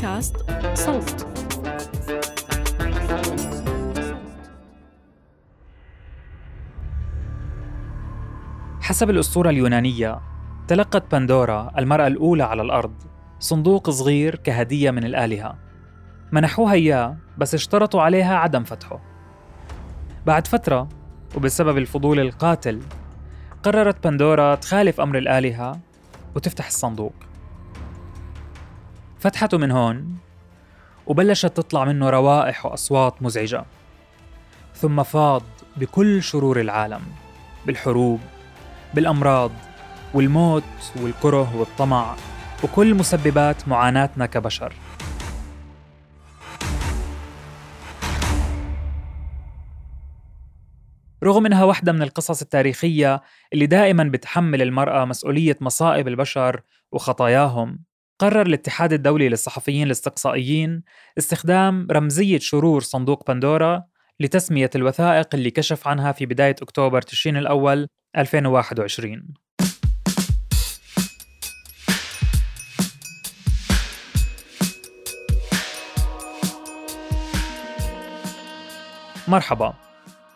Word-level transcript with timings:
بودكاست 0.00 0.36
صوت. 0.74 1.26
حسب 8.80 9.10
الأسطورة 9.10 9.50
اليونانية 9.50 10.20
تلقت 10.68 11.12
بندورا 11.12 11.70
المرأة 11.78 12.06
الأولى 12.06 12.42
على 12.42 12.62
الأرض 12.62 12.94
صندوق 13.38 13.90
صغير 13.90 14.34
كهدية 14.34 14.90
من 14.90 15.04
الآلهة. 15.04 15.58
منحوها 16.32 16.72
إياه 16.72 17.16
بس 17.38 17.54
اشترطوا 17.54 18.02
عليها 18.02 18.36
عدم 18.36 18.64
فتحه. 18.64 19.00
بعد 20.26 20.46
فترة 20.46 20.88
وبسبب 21.36 21.78
الفضول 21.78 22.20
القاتل 22.20 22.80
قررت 23.62 24.06
بندورا 24.06 24.54
تخالف 24.54 25.00
أمر 25.00 25.18
الآلهة 25.18 25.80
وتفتح 26.34 26.66
الصندوق. 26.66 27.29
فتحته 29.20 29.58
من 29.58 29.70
هون 29.70 30.18
وبلشت 31.06 31.46
تطلع 31.46 31.84
منه 31.84 32.10
روائح 32.10 32.66
وأصوات 32.66 33.22
مزعجة. 33.22 33.64
ثم 34.74 35.02
فاض 35.02 35.42
بكل 35.76 36.22
شرور 36.22 36.60
العالم 36.60 37.00
بالحروب 37.66 38.20
بالأمراض 38.94 39.50
والموت 40.14 40.92
والكره 41.02 41.56
والطمع 41.56 42.16
وكل 42.64 42.94
مسببات 42.94 43.68
معاناتنا 43.68 44.26
كبشر. 44.26 44.74
رغم 51.24 51.46
إنها 51.46 51.64
واحدة 51.64 51.92
من 51.92 52.02
القصص 52.02 52.42
التاريخية 52.42 53.22
اللي 53.52 53.66
دائما 53.66 54.04
بتحمل 54.04 54.62
المرأة 54.62 55.04
مسؤولية 55.04 55.56
مصائب 55.60 56.08
البشر 56.08 56.62
وخطاياهم 56.92 57.89
قرر 58.20 58.46
الاتحاد 58.46 58.92
الدولي 58.92 59.28
للصحفيين 59.28 59.86
الاستقصائيين 59.86 60.82
استخدام 61.18 61.86
رمزية 61.90 62.38
شرور 62.38 62.80
صندوق 62.80 63.30
بندورا 63.30 63.84
لتسمية 64.20 64.70
الوثائق 64.74 65.34
اللي 65.34 65.50
كشف 65.50 65.88
عنها 65.88 66.12
في 66.12 66.26
بداية 66.26 66.56
أكتوبر 66.62 67.02
تشرين 67.02 67.36
الأول 67.36 67.86
2021 68.16 69.22
مرحبا. 79.28 79.74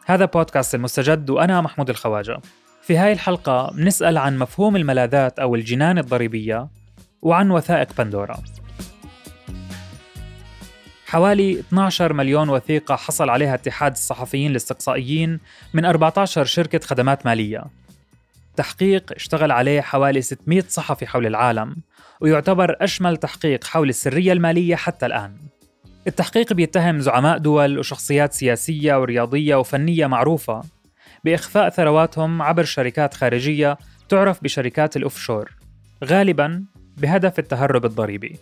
هذا 0.06 0.24
بودكاست 0.24 0.74
المستجد 0.74 1.30
وأنا 1.30 1.60
محمود 1.60 1.90
الخواجة. 1.90 2.40
في 2.82 2.96
هاي 2.96 3.12
الحلقة 3.12 3.70
بنسأل 3.76 4.18
عن 4.18 4.38
مفهوم 4.38 4.76
الملاذات 4.76 5.38
أو 5.38 5.54
الجنان 5.54 5.98
الضريبية 5.98 6.68
وعن 7.24 7.50
وثائق 7.50 7.88
بندورا. 7.98 8.36
حوالي 11.06 11.60
12 11.60 12.12
مليون 12.12 12.48
وثيقة 12.48 12.96
حصل 12.96 13.30
عليها 13.30 13.54
اتحاد 13.54 13.92
الصحفيين 13.92 14.50
الاستقصائيين 14.50 15.40
من 15.74 15.84
14 15.84 16.44
شركة 16.44 16.80
خدمات 16.86 17.26
مالية. 17.26 17.64
تحقيق 18.56 19.12
اشتغل 19.12 19.52
عليه 19.52 19.80
حوالي 19.80 20.22
600 20.22 20.64
صحفي 20.68 21.06
حول 21.06 21.26
العالم 21.26 21.76
ويعتبر 22.20 22.76
أشمل 22.80 23.16
تحقيق 23.16 23.64
حول 23.64 23.88
السرية 23.88 24.32
المالية 24.32 24.76
حتى 24.76 25.06
الآن. 25.06 25.36
التحقيق 26.06 26.52
بيتهم 26.52 27.00
زعماء 27.00 27.38
دول 27.38 27.78
وشخصيات 27.78 28.32
سياسية 28.32 29.00
ورياضية 29.00 29.54
وفنية 29.54 30.06
معروفة. 30.06 30.62
بإخفاء 31.24 31.68
ثرواتهم 31.68 32.42
عبر 32.42 32.64
شركات 32.64 33.14
خارجية 33.14 33.78
تعرف 34.08 34.42
بشركات 34.42 34.96
الأوفشور. 34.96 35.50
غالبا 36.04 36.64
بهدف 36.96 37.38
التهرب 37.38 37.84
الضريبي. 37.84 38.36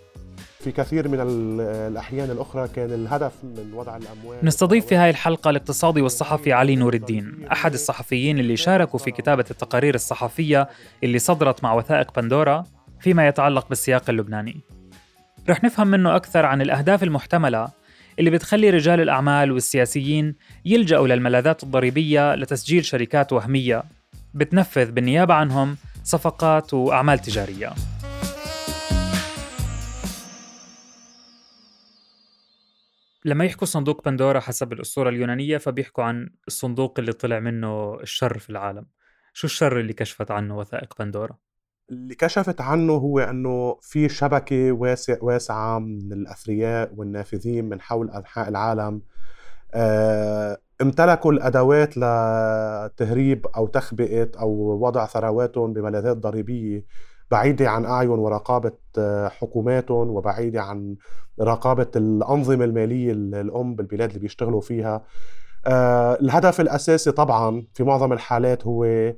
في 0.61 0.72
كثير 0.72 1.08
من 1.08 1.19
الأحيان 1.61 2.31
الأخرى 2.31 2.69
كان 2.69 2.92
الهدف 2.92 3.33
من 3.42 3.72
وضع 3.75 3.97
الأموال. 3.97 4.39
نستضيف 4.42 4.86
في 4.86 4.96
هذه 4.96 5.11
الحلقة 5.11 5.51
الاقتصادي 5.51 6.02
والصحفي 6.02 6.52
علي 6.52 6.77
نور 6.77 6.95
الدين 6.95 7.46
أحد 7.52 7.73
الصحفيين 7.73 8.39
اللي 8.39 8.57
شاركوا 8.57 8.98
في 8.98 9.11
كتابة 9.11 9.45
التقارير 9.51 9.95
الصحفية 9.95 10.68
اللي 11.05 11.18
صدرت 11.18 11.64
مع 11.64 11.74
وثائق 11.74 12.20
بندورا 12.20 12.64
فيما 13.01 13.29
يتعلق 13.29 13.68
بالسياق 13.68 14.11
اللبناني. 14.11 14.61
رح 15.48 15.64
نفهم 15.64 15.86
منه 15.86 16.17
أكثر 16.17 16.46
عن 16.46 16.63
الأهداف 16.63 17.02
المحتملة 17.02 17.69
اللي 18.19 18.30
بتخلي 18.30 18.70
رجال 18.70 19.01
الأعمال 19.01 19.52
والسياسيين 19.52 20.34
يلجأوا 20.64 21.08
للملاذات 21.08 21.63
الضريبية 21.63 22.34
لتسجيل 22.34 22.84
شركات 22.84 23.33
وهمية 23.33 23.83
بتنفذ 24.34 24.90
بالنيابة 24.90 25.34
عنهم 25.34 25.77
صفقات 26.05 26.74
وأعمال 26.74 27.19
تجارية. 27.19 27.73
لما 33.24 33.44
يحكوا 33.44 33.66
صندوق 33.66 34.05
بندورا 34.05 34.40
حسب 34.40 34.72
الأسطورة 34.72 35.08
اليونانية 35.08 35.58
فبيحكوا 35.58 36.05
عن 36.05 36.30
الصندوق 36.46 36.98
اللي 36.98 37.12
طلع 37.12 37.40
منه 37.40 38.00
الشر 38.00 38.38
في 38.38 38.50
العالم 38.50 38.86
شو 39.33 39.46
الشر 39.46 39.80
اللي 39.80 39.92
كشفت 39.92 40.30
عنه 40.30 40.58
وثائق 40.58 40.94
بندورا؟ 40.98 41.38
اللي 41.90 42.14
كشفت 42.14 42.60
عنه 42.60 42.92
هو 42.92 43.18
إنه 43.18 43.78
في 43.83 44.08
شبكة 44.08 44.72
واسع 44.72 45.16
واسعة 45.20 45.78
من 45.78 46.12
الأثرياء 46.12 46.94
والنافذين 46.96 47.68
من 47.68 47.80
حول 47.80 48.10
أنحاء 48.10 48.48
العالم 48.48 49.02
آه، 49.74 50.58
امتلكوا 50.83 51.33
الأدوات 51.33 51.96
لتهريب 51.96 53.46
أو 53.46 53.66
تخبئة 53.66 54.30
أو 54.40 54.50
وضع 54.83 55.06
ثرواتهم 55.06 55.72
بملاذات 55.72 56.16
ضريبية 56.16 56.84
بعيدة 57.33 57.70
عن 57.70 57.85
أعين 57.85 58.09
ورقابة 58.11 58.73
آه، 58.98 59.29
حكوماتهم 59.29 60.09
وبعيدة 60.11 60.63
عن 60.63 60.97
رقابة 61.41 61.87
الأنظمة 61.97 62.65
المالية 62.65 63.13
الأم 63.13 63.75
بالبلاد 63.75 64.09
اللي 64.09 64.20
بيشتغلوا 64.20 64.61
فيها. 64.61 65.05
آه، 65.67 66.15
الهدف 66.15 66.61
الأساسي 66.61 67.13
طبعا 67.13 67.67
في 67.75 67.85
معظم 67.85 68.13
الحالات 68.13 68.67
هو 68.67 69.13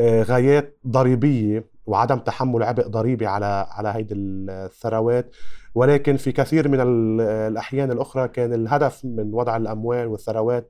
غايات 0.00 0.78
ضريبية 0.86 1.64
وعدم 1.86 2.18
تحمل 2.18 2.62
عبء 2.62 2.86
ضريبي 2.86 3.26
على 3.26 3.66
على 3.70 3.88
هيدي 3.88 4.14
الثروات. 4.14 5.36
ولكن 5.74 6.16
في 6.16 6.32
كثير 6.32 6.68
من 6.68 6.80
الأحيان 7.20 7.90
الأخرى 7.90 8.28
كان 8.28 8.52
الهدف 8.52 9.04
من 9.04 9.34
وضع 9.34 9.56
الأموال 9.56 10.06
والثروات 10.06 10.68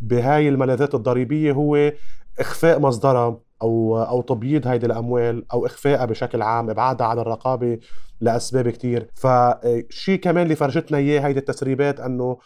بهاي 0.00 0.48
الملاذات 0.48 0.94
الضريبية 0.94 1.52
هو 1.52 1.92
إخفاء 2.38 2.80
مصدرها 2.80 3.40
أو 3.62 4.02
أو 4.02 4.22
تبييض 4.22 4.66
هيدي 4.66 4.86
الأموال 4.86 5.44
أو 5.52 5.66
اخفائها 5.66 6.04
بشكل 6.04 6.42
عام 6.42 6.70
إبعادها 6.70 7.06
عن 7.06 7.18
الرقابة 7.18 7.78
لأسباب 8.20 8.68
كتير. 8.68 9.10
فشيء 9.14 10.20
كمان 10.20 10.42
اللي 10.42 10.56
فرجتنا 10.56 10.98
إياه 10.98 11.20
هيدي 11.20 11.38
التسريبات 11.38 12.00
إنه 12.00 12.38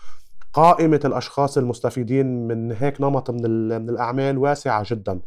قائمة 0.52 1.00
الأشخاص 1.04 1.58
المستفيدين 1.58 2.48
من 2.48 2.72
هيك 2.72 3.00
نمط 3.00 3.30
من, 3.30 3.68
من 3.68 3.90
الأعمال 3.90 4.38
واسعة 4.38 4.84
جدا. 4.86 5.20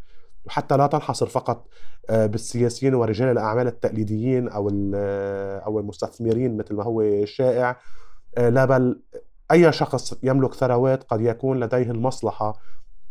وحتى 0.46 0.78
لا 0.78 0.88
تنحصر 0.88 1.26
فقط 1.28 1.68
آه، 2.10 2.26
بالسياسيين 2.26 2.96
ورجال 2.96 3.28
الأعمال 3.28 3.68
التقليديين 3.68 4.50
أو 4.50 4.72
آه، 4.96 5.60
أو 5.60 5.80
المستثمرين 5.80 6.58
مثل 6.58 6.76
ما 6.76 6.84
هو 6.84 7.26
شائع 7.26 7.80
آه، 8.38 8.50
لا 8.50 8.66
بل 8.66 9.02
أي 9.52 9.72
شخص 9.72 10.16
يملك 10.24 10.54
ثروات 10.54 11.04
قد 11.04 11.22
يكون 11.22 11.60
لديه 11.60 11.92
المصلحة 11.92 12.60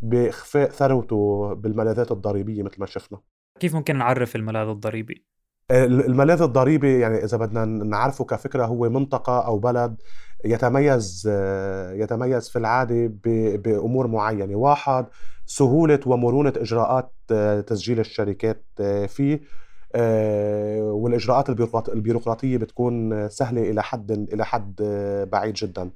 بإخفاء 0.00 0.70
ثروته 0.70 1.52
بالملاذات 1.54 2.12
الضريبية 2.12 2.62
مثل 2.62 2.76
ما 2.80 2.86
شفنا. 2.86 3.18
كيف 3.60 3.74
ممكن 3.74 3.98
نعرف 3.98 4.36
الملاذ 4.36 4.68
الضريبي؟ 4.68 5.26
الملاذ 5.70 6.42
الضريبي 6.42 7.00
يعني 7.00 7.24
إذا 7.24 7.36
بدنا 7.36 7.64
نعرفه 7.64 8.24
كفكرة 8.24 8.66
هو 8.66 8.88
منطقة 8.88 9.46
أو 9.46 9.58
بلد 9.58 10.02
يتميز 10.44 11.28
يتميز 11.92 12.48
في 12.48 12.58
العادة 12.58 13.12
بأمور 13.56 14.06
معينة. 14.06 14.56
واحد 14.56 15.06
سهولة 15.46 16.00
ومرونة 16.06 16.52
إجراءات 16.56 17.12
تسجيل 17.66 18.00
الشركات 18.00 18.64
فيه. 19.08 19.40
والإجراءات 20.80 21.48
البيروقراطية 21.88 22.56
بتكون 22.56 23.28
سهلة 23.28 23.70
إلى 23.70 23.82
حد 23.82 24.10
إلى 24.10 24.44
حد 24.44 24.74
بعيد 25.32 25.54
جدا. 25.54 25.90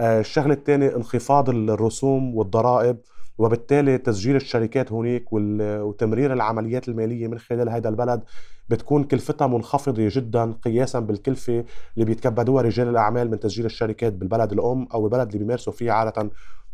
الشغلة 0.00 0.54
الثانية 0.54 0.96
انخفاض 0.96 1.50
الرسوم 1.50 2.36
والضرائب. 2.36 2.96
وبالتالي 3.40 3.98
تسجيل 3.98 4.36
الشركات 4.36 4.92
هناك 4.92 5.24
وتمرير 5.32 6.32
العمليات 6.32 6.88
المالية 6.88 7.28
من 7.28 7.38
خلال 7.38 7.68
هذا 7.68 7.88
البلد 7.88 8.22
بتكون 8.68 9.04
كلفتها 9.04 9.46
منخفضة 9.46 10.08
جدا 10.12 10.52
قياسا 10.52 11.00
بالكلفة 11.00 11.64
اللي 11.94 12.04
بيتكبدوها 12.04 12.62
رجال 12.62 12.88
الأعمال 12.88 13.30
من 13.30 13.40
تسجيل 13.40 13.66
الشركات 13.66 14.12
بالبلد 14.12 14.52
الأم 14.52 14.88
أو 14.94 15.04
البلد 15.04 15.26
اللي 15.26 15.38
بيمارسوا 15.38 15.72
فيه 15.72 15.92
عادة 15.92 16.30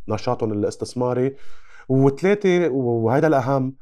نشاطهم 0.08 0.52
الاستثماري. 0.52 1.36
وثلاثة 1.88 2.68
وهذا 2.68 3.26
الأهم 3.26 3.74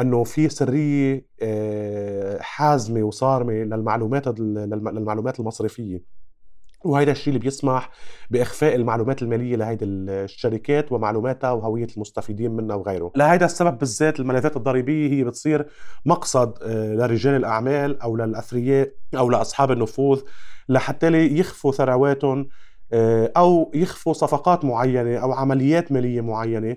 إنه 0.00 0.24
في 0.24 0.48
سرية 0.48 1.26
آه، 1.42 2.38
حازمة 2.40 3.02
وصارمة 3.02 3.52
للمعلومات 3.52 4.40
للمعلومات 4.40 5.40
المصرفية. 5.40 6.21
وهذا 6.84 7.12
الشيء 7.12 7.28
اللي 7.28 7.38
بيسمح 7.38 7.90
بإخفاء 8.30 8.74
المعلومات 8.74 9.22
المالية 9.22 9.56
لهيدي 9.56 9.84
الشركات 9.84 10.92
ومعلوماتها 10.92 11.52
وهوية 11.52 11.86
المستفيدين 11.96 12.50
منها 12.50 12.76
وغيره. 12.76 13.12
لهذا 13.16 13.44
السبب 13.44 13.78
بالذات 13.78 14.20
الملاذات 14.20 14.56
الضريبية 14.56 15.12
هي 15.12 15.24
بتصير 15.24 15.66
مقصد 16.06 16.58
آه، 16.62 16.94
لرجال 16.94 17.34
الأعمال 17.34 18.00
أو 18.00 18.16
للأثرياء 18.16 18.92
أو 19.14 19.30
لأصحاب 19.30 19.70
النفوذ 19.70 20.22
لحتى 20.68 21.36
يخفوا 21.38 21.72
ثرواتهم 21.72 22.48
آه، 22.92 23.32
أو 23.36 23.70
يخفوا 23.74 24.12
صفقات 24.12 24.64
معينة 24.64 25.16
أو 25.16 25.32
عمليات 25.32 25.92
مالية 25.92 26.20
معينة 26.20 26.76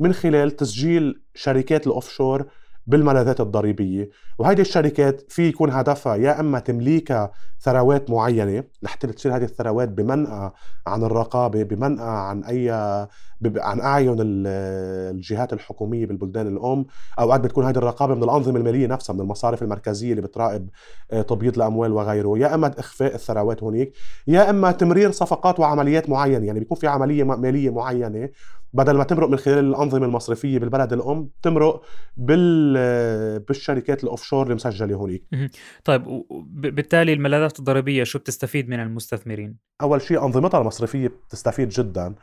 من 0.00 0.12
خلال 0.12 0.50
تسجيل 0.50 1.22
شركات 1.34 1.86
الأوفشور 1.86 2.46
بالملاذات 2.86 3.40
الضريبية. 3.40 4.10
وهيدي 4.38 4.62
الشركات 4.62 5.32
في 5.32 5.48
يكون 5.48 5.70
هدفها 5.70 6.16
يا 6.16 6.40
إما 6.40 6.58
تمليك 6.58 7.30
ثروات 7.60 8.10
معينة 8.10 8.64
لحتى 8.82 9.06
تصير 9.06 9.36
هذه 9.36 9.44
الثروات 9.44 9.88
بمنأى 9.88 10.50
عن 10.86 11.02
الرقابة 11.04 11.62
بمنأى 11.62 12.06
عن 12.06 12.44
أي 12.44 12.70
عن 13.56 13.80
أعين 13.80 14.16
الجهات 14.18 15.52
الحكومية 15.52 16.06
بالبلدان 16.06 16.46
الأم. 16.46 16.86
أوقات 17.18 17.40
بتكون 17.40 17.64
هذه 17.64 17.76
الرقابة 17.76 18.14
من 18.14 18.22
الأنظمة 18.22 18.58
المالية 18.58 18.86
نفسها 18.86 19.14
من 19.14 19.20
المصارف 19.20 19.62
المركزية 19.62 20.10
اللي 20.10 20.22
بتراقب 20.22 20.68
آه، 21.10 21.22
تبييض 21.22 21.56
الأموال 21.56 21.92
وغيره. 21.92 22.38
يا 22.38 22.54
إما 22.54 22.74
إخفاء 22.78 23.14
الثروات 23.14 23.62
هناك 23.62 23.92
يا 24.26 24.50
إما 24.50 24.72
تمرير 24.72 25.10
صفقات 25.10 25.60
وعمليات 25.60 26.10
معينة. 26.10 26.46
يعني 26.46 26.58
بيكون 26.58 26.78
في 26.78 26.86
عملية 26.86 27.24
مالية 27.24 27.70
معينة 27.70 28.28
بدل 28.72 28.96
ما 28.96 29.04
تمرق 29.04 29.28
من 29.28 29.36
خلال 29.36 29.58
الأنظمة 29.58 30.06
المصرفية 30.06 30.58
بالبلد 30.58 30.92
الأم 30.92 31.28
تمرق 31.42 31.82
بال 32.16 32.73
بالشركات 33.38 34.04
الاوفشور 34.04 34.50
المسجله 34.50 34.94
هونيك. 34.94 35.24
طيب 35.84 36.24
بالتالي 36.52 37.12
الملاذات 37.12 37.58
الضريبية 37.58 38.04
شو 38.04 38.18
بتستفيد 38.18 38.68
من 38.68 38.80
المستثمرين؟ 38.80 39.56
أول 39.82 40.02
شيء 40.02 40.24
أنظمتها 40.24 40.60
المصرفية 40.60 41.08
بتستفيد 41.08 41.68
جدا 41.68 42.14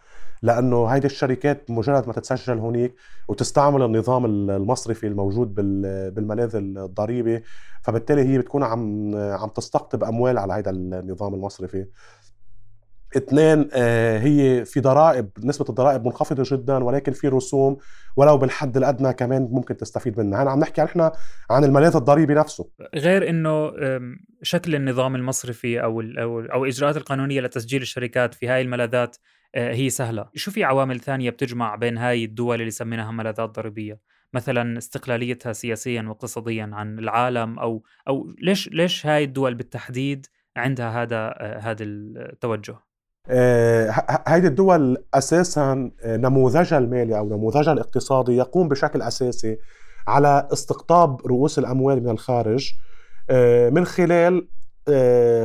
لأنه 0.41 0.85
هيدي 0.85 1.07
الشركات 1.07 1.71
مجرد 1.71 2.07
ما 2.07 2.13
تتسجل 2.13 2.57
هونيك 2.57 2.95
وتستعمل 3.27 3.81
النظام 3.81 4.25
المصرفي 4.25 5.07
الموجود 5.07 5.55
بالملاذ 6.15 6.55
الضريبي 6.55 7.43
فبالتالي 7.81 8.21
هي 8.21 8.37
بتكون 8.37 8.63
عم 8.63 9.15
عم 9.15 9.49
تستقطب 9.49 10.03
أموال 10.03 10.37
على 10.37 10.53
هذا 10.53 10.69
النظام 10.69 11.33
المصرفي. 11.33 11.85
اثنين 13.17 13.69
آه، 13.73 14.19
هي 14.19 14.65
في 14.65 14.79
ضرائب 14.79 15.29
نسبة 15.43 15.65
الضرائب 15.69 16.05
منخفضة 16.05 16.43
جدا 16.57 16.83
ولكن 16.83 17.11
في 17.11 17.27
رسوم 17.27 17.77
ولو 18.15 18.37
بالحد 18.37 18.77
الأدنى 18.77 19.13
كمان 19.13 19.49
ممكن 19.51 19.77
تستفيد 19.77 20.19
منها. 20.19 20.41
أنا 20.41 20.51
عم 20.51 20.59
نحكي 20.59 20.81
نحن 20.81 21.11
عن 21.49 21.63
الملاذ 21.63 21.95
الضريبي 21.95 22.33
نفسه. 22.33 22.69
غير 22.95 23.29
أنه 23.29 23.71
شكل 24.43 24.75
النظام 24.75 25.15
المصرفي 25.15 25.83
أو 25.83 26.01
أو 26.01 26.39
أو 26.39 26.63
الإجراءات 26.63 26.97
القانونية 26.97 27.41
لتسجيل 27.41 27.81
الشركات 27.81 28.33
في 28.33 28.47
هاي 28.47 28.61
الملاذات 28.61 29.17
آه، 29.55 29.73
هي 29.73 29.89
سهلة. 29.89 30.29
شو 30.35 30.51
في 30.51 30.63
عوامل 30.63 30.99
ثانية 30.99 31.29
بتجمع 31.29 31.75
بين 31.75 31.97
هاي 31.97 32.25
الدول 32.25 32.59
اللي 32.59 32.71
سميناها 32.71 33.11
ملاذات 33.11 33.49
ضريبية؟ 33.49 33.99
مثلا 34.33 34.77
استقلاليتها 34.77 35.53
سياسيا 35.53 36.01
واقتصاديا 36.01 36.69
عن 36.73 36.99
العالم 36.99 37.59
أو 37.59 37.83
أو 38.07 38.35
ليش 38.41 38.69
ليش 38.69 39.05
هاي 39.05 39.23
الدول 39.23 39.55
بالتحديد 39.55 40.25
عندها 40.57 41.03
هذا 41.03 41.17
آه، 41.17 41.59
هذا 41.59 41.83
التوجه؟ 41.83 42.75
هيدي 43.27 44.47
الدول 44.47 44.97
أساسا 45.13 45.91
آه، 46.03 46.17
نموذجها 46.17 46.77
المالي 46.77 47.17
أو 47.17 47.29
نموذجها 47.29 47.73
الاقتصادي 47.73 48.35
يقوم 48.37 48.69
بشكل 48.69 49.01
أساسي 49.01 49.57
على 50.07 50.47
استقطاب 50.53 51.27
رؤوس 51.27 51.59
الأموال 51.59 52.03
من 52.03 52.09
الخارج 52.09 52.73
آه، 53.29 53.69
من 53.69 53.85
خلال 53.85 54.47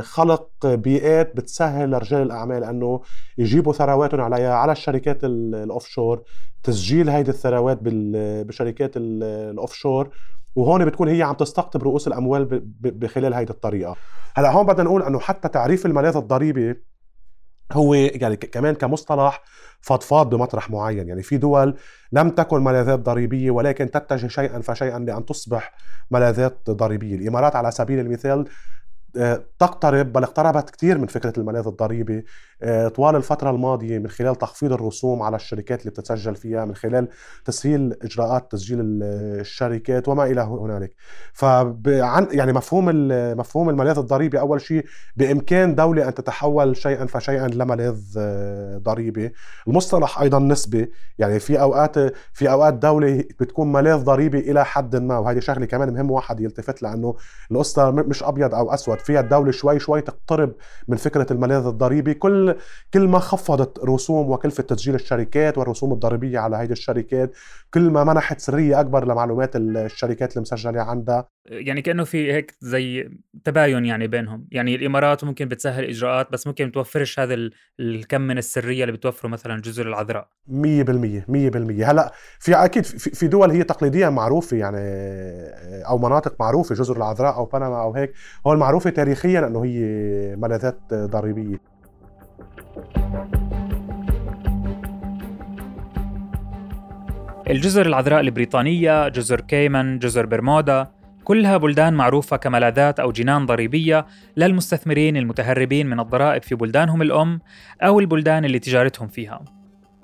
خلق 0.01 0.49
بيئات 0.65 1.35
بتسهل 1.35 1.91
لرجال 1.91 2.21
الأعمال 2.21 2.63
أنه 2.63 3.01
يجيبوا 3.37 3.73
ثرواتهم 3.73 4.21
عليها 4.21 4.53
على 4.53 4.71
الشركات 4.71 5.23
الأوفشور 5.23 6.23
تسجيل 6.63 7.09
هيدي 7.09 7.31
الثروات 7.31 7.79
بشركات 7.81 8.91
الأوفشور 8.97 10.09
وهون 10.55 10.85
بتكون 10.85 11.07
هي 11.07 11.23
عم 11.23 11.33
تستقطب 11.33 11.83
رؤوس 11.83 12.07
الأموال 12.07 12.63
بخلال 12.81 13.33
هيدي 13.33 13.51
الطريقة. 13.51 13.95
هلأ 14.35 14.51
هون 14.51 14.65
بدنا 14.65 14.83
نقول 14.83 15.03
أنه 15.03 15.19
حتى 15.19 15.47
تعريف 15.47 15.85
الملاذ 15.85 16.17
الضريبي 16.17 16.75
هو 17.71 17.93
يعني 17.93 18.35
كمان 18.35 18.75
كمصطلح 18.75 19.43
فضفاض 19.81 20.35
بمطرح 20.35 20.69
معين. 20.69 21.07
يعني 21.07 21.23
في 21.23 21.37
دول 21.37 21.75
لم 22.11 22.29
تكن 22.29 22.63
ملاذات 22.63 22.99
ضريبية 22.99 23.51
ولكن 23.51 23.91
تتجه 23.91 24.27
شيئا 24.27 24.61
فشيئا 24.61 24.99
لأن 24.99 25.25
تصبح 25.25 25.73
ملاذات 26.11 26.69
ضريبية. 26.69 27.15
الإمارات 27.15 27.55
على 27.55 27.71
سبيل 27.71 27.99
المثال 27.99 28.45
تقترب 29.59 30.13
بل 30.13 30.23
اقتربت 30.23 30.69
كثير 30.69 30.97
من 30.97 31.07
فكرة 31.07 31.33
الملاذ 31.37 31.67
الضريبي. 31.67 32.25
آه، 32.61 32.87
طوال 32.87 33.15
الفترة 33.15 33.49
الماضية 33.49 33.99
من 33.99 34.07
خلال 34.07 34.35
تخفيض 34.35 34.73
الرسوم 34.73 35.21
على 35.21 35.35
الشركات 35.35 35.81
اللي 35.81 35.91
بتتسجل 35.91 36.35
فيها 36.35 36.65
من 36.65 36.75
خلال 36.75 37.07
تسهيل 37.45 37.95
إجراءات 38.01 38.51
تسجيل 38.51 38.79
الشركات 38.81 40.07
وما 40.07 40.23
إلى 40.25 40.41
هنالك. 40.41 40.95
فعن 41.33 42.27
يعني 42.31 42.53
مفهوم 42.53 42.85
مفهوم 43.37 43.69
الملاذ 43.69 43.97
الضريبي 43.97 44.39
أول 44.39 44.61
شيء 44.61 44.85
بإمكان 45.15 45.75
دولة 45.75 46.07
أن 46.07 46.13
تتحول 46.13 46.77
شيئا 46.77 47.05
فشيئا 47.05 47.47
لملاذ 47.47 48.01
آه، 48.17 48.77
ضريبي. 48.77 49.33
المصطلح 49.67 50.19
أيضا 50.21 50.39
نسبي. 50.39 50.91
يعني 51.19 51.39
في 51.39 51.61
أوقات 51.61 51.95
في 52.33 52.51
أوقات 52.51 52.73
دولة 52.73 53.23
بتكون 53.39 53.71
ملاذ 53.71 54.03
ضريبي 54.03 54.39
إلى 54.39 54.65
حد 54.65 54.95
ما 54.95 55.17
وهذه 55.17 55.39
شغلة 55.39 55.65
كمان 55.65 55.93
مهم 55.93 56.11
واحد 56.11 56.39
يلتفت 56.39 56.81
لأنه 56.81 57.15
القصة 57.51 57.91
مش 57.91 58.23
أبيض 58.23 58.55
أو 58.55 58.73
أسود. 58.73 58.99
فيها 59.07 59.19
الدولة 59.19 59.51
شوي 59.51 59.79
شوي 59.79 60.01
تقترب 60.01 60.53
من 60.87 60.97
فكرة 60.97 61.33
الملاذ 61.33 61.65
الضريبي. 61.65 62.13
كل 62.13 62.55
كل 62.93 63.07
ما 63.07 63.19
خفضت 63.19 63.79
رسوم 63.85 64.31
وكلفة 64.31 64.63
تسجيل 64.63 64.95
الشركات 64.95 65.57
والرسوم 65.57 65.93
الضريبية 65.93 66.39
على 66.39 66.57
هيدي 66.57 66.73
الشركات 66.73 67.31
كل 67.73 67.89
ما 67.89 68.03
منحت 68.03 68.39
سرية 68.39 68.79
أكبر 68.79 69.05
لمعلومات 69.05 69.55
الشركات 69.55 70.37
المسجلة 70.37 70.81
عندها. 70.81 71.36
يعني 71.49 71.81
كأنه 71.81 72.03
في 72.03 72.33
هيك 72.33 72.55
زي 72.61 73.09
تباين 73.43 73.85
يعني 73.85 74.07
بينهم. 74.07 74.47
يعني 74.51 74.75
الإمارات 74.75 75.23
ممكن 75.23 75.47
بتسهل 75.47 75.83
إجراءات 75.83 76.31
بس 76.31 76.47
ممكن 76.47 76.71
توفرش 76.71 77.19
هذا 77.19 77.49
الكم 77.79 78.21
من 78.21 78.37
السرية 78.37 78.83
اللي 78.83 78.91
بتوفره 78.97 79.29
مثلا 79.29 79.61
جزر 79.61 79.87
العذراء 79.87 80.29
100% 80.47 80.51
100% 81.27 81.83
هلأ 81.83 82.13
في 82.39 82.55
أكيد 82.55 82.85
في 82.85 83.27
دول 83.27 83.51
هي 83.51 83.63
تقليديا 83.63 84.09
معروفة 84.09 84.57
يعني 84.57 84.77
أو 85.87 85.97
مناطق 85.97 86.35
معروفة 86.39 86.75
جزر 86.75 86.97
العذراء 86.97 87.35
أو 87.35 87.45
بنما 87.45 87.81
أو 87.81 87.93
هيك 87.93 88.13
هو 88.47 88.55
معروفة 88.55 88.89
تاريخيا 88.89 89.47
إنه 89.47 89.65
هي 89.65 89.79
ملاذات 90.35 90.79
ضريبية. 90.93 91.77
الجزر 97.49 97.85
العذراء 97.85 98.19
البريطانية، 98.19 99.07
جزر 99.07 99.41
كيمن، 99.41 99.99
جزر 99.99 100.25
برمودا، 100.25 100.96
كلها 101.27 101.57
بلدان 101.57 101.93
معروفة 101.93 102.37
كملاذات 102.37 102.99
أو 102.99 103.11
جنان 103.11 103.45
ضريبية 103.45 104.05
للمستثمرين 104.37 105.17
المتهربين 105.17 105.87
من 105.87 105.99
الضرائب 105.99 106.43
في 106.43 106.55
بلدانهم 106.55 107.01
الأم 107.01 107.39
أو 107.81 107.99
البلدان 107.99 108.45
اللي 108.45 108.59
تجارتهم 108.59 109.07
فيها. 109.07 109.41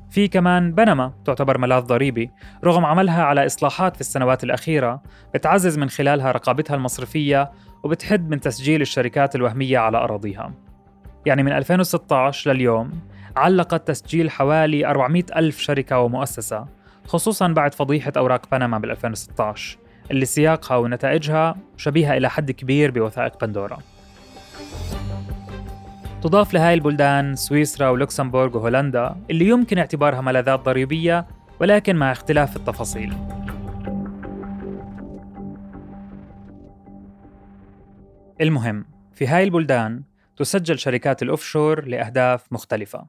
في 0.09 0.27
كمان 0.27 0.71
بنما 0.71 1.13
تعتبر 1.25 1.57
ملاذ 1.57 1.81
ضريبي 1.81 2.31
رغم 2.63 2.86
عملها 2.86 3.24
على 3.24 3.45
إصلاحات 3.45 3.95
في 3.95 4.01
السنوات 4.01 4.43
الأخيرة 4.43 5.01
بتعزز 5.33 5.77
من 5.77 5.89
خلالها 5.89 6.31
رقابتها 6.31 6.75
المصرفية 6.75 7.51
وبتحد 7.83 8.29
من 8.29 8.39
تسجيل 8.39 8.81
الشركات 8.81 9.36
الوهمية 9.36 9.77
على 9.77 9.97
أراضيها 9.97 10.53
يعني 11.25 11.43
من 11.43 11.51
2016 11.51 12.53
لليوم 12.53 12.91
علقت 13.36 13.88
تسجيل 13.88 14.31
حوالي 14.31 14.86
400 14.88 15.24
ألف 15.36 15.59
شركة 15.59 16.00
ومؤسسة 16.00 16.65
خصوصا 17.07 17.47
بعد 17.47 17.74
فضيحة 17.74 18.13
أوراق 18.17 18.41
بنما 18.51 18.79
بال 18.79 18.91
2016 18.91 19.82
اللي 20.12 20.25
سياقها 20.25 20.77
ونتائجها 20.77 21.55
شبيهة 21.77 22.17
إلى 22.17 22.29
حد 22.29 22.51
كبير 22.51 22.91
بوثائق 22.91 23.45
بندورا. 23.45 23.77
تضاف 26.22 26.53
لهاي 26.53 26.74
البلدان 26.74 27.36
سويسرا 27.36 27.89
ولوكسمبورغ 27.89 28.57
وهولندا 28.57 29.15
اللي 29.29 29.48
يمكن 29.48 29.77
اعتبارها 29.77 30.22
ملاذات 30.22 30.60
ضريبية 30.60 31.27
ولكن 31.62 31.95
مع 31.95 32.12
اختلاف 32.12 32.55
التفاصيل. 32.55 33.13
المهم 38.41 38.86
في 39.13 39.27
هاي 39.27 39.43
البلدان 39.43 40.03
تسجل 40.38 40.79
شركات 40.79 41.24
الأوفشور 41.24 41.86
لأهداف 41.86 42.53
مختلفة. 42.53 43.07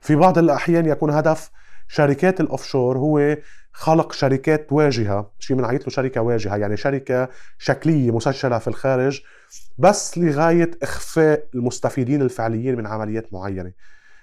في 0.00 0.16
بعض 0.16 0.38
الأحيان 0.38 0.86
يكون 0.86 1.10
هدف 1.10 1.50
شركات 1.88 2.40
الأوفشور 2.40 2.98
هو 2.98 3.36
خلق 3.78 4.12
شركات 4.12 4.72
واجهة 4.72 5.30
شيء 5.38 5.56
بنعيط 5.56 5.82
له 5.82 5.90
شركة 5.90 6.20
واجهة 6.20 6.56
يعني 6.56 6.76
شركة 6.76 7.28
شكلية 7.58 8.10
مسجلة 8.10 8.58
في 8.58 8.68
الخارج 8.68 9.22
بس 9.78 10.18
لغاية 10.18 10.70
إخفاء 10.82 11.46
المستفيدين 11.54 12.22
الفعليين 12.22 12.76
من 12.76 12.86
عمليات 12.86 13.32
معينة. 13.32 13.72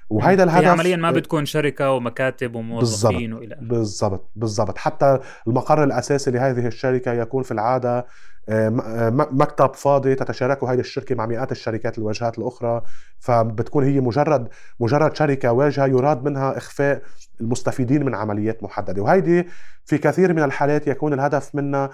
وهيدا 0.09 0.43
الهدف 0.43 0.67
عمليا 0.67 0.95
ما 0.95 1.11
بتكون 1.11 1.45
شركة 1.45 1.91
ومكاتب 1.91 2.55
وموظفين 2.55 3.33
وإلى 3.33 3.57
بالضبط 3.61 4.29
بالضبط. 4.35 4.77
حتى 4.77 5.19
المقر 5.47 5.83
الأساسي 5.83 6.31
لهذه 6.31 6.67
الشركة 6.67 7.13
يكون 7.13 7.43
في 7.43 7.51
العادة 7.51 8.05
آه، 8.49 8.67
آه، 8.85 9.09
مكتب 9.09 9.73
فاضي 9.73 10.15
تتشاركه 10.15 10.73
هذه 10.73 10.79
الشركة 10.79 11.15
مع 11.15 11.25
مئات 11.25 11.51
الشركات 11.51 11.97
الواجهات 11.97 12.37
الأخرى. 12.39 12.81
فبتكون 13.19 13.83
هي 13.83 13.99
مجرد 13.99 14.47
مجرد 14.79 15.15
شركة 15.15 15.51
واجهة 15.51 15.85
يراد 15.85 16.23
منها 16.23 16.57
إخفاء 16.57 17.01
المستفيدين 17.41 18.05
من 18.05 18.15
عمليات 18.15 18.63
محددة. 18.63 19.01
وهيدي 19.01 19.47
في 19.85 19.97
كثير 19.97 20.33
من 20.33 20.43
الحالات 20.43 20.87
يكون 20.87 21.13
الهدف 21.13 21.55
منها 21.55 21.89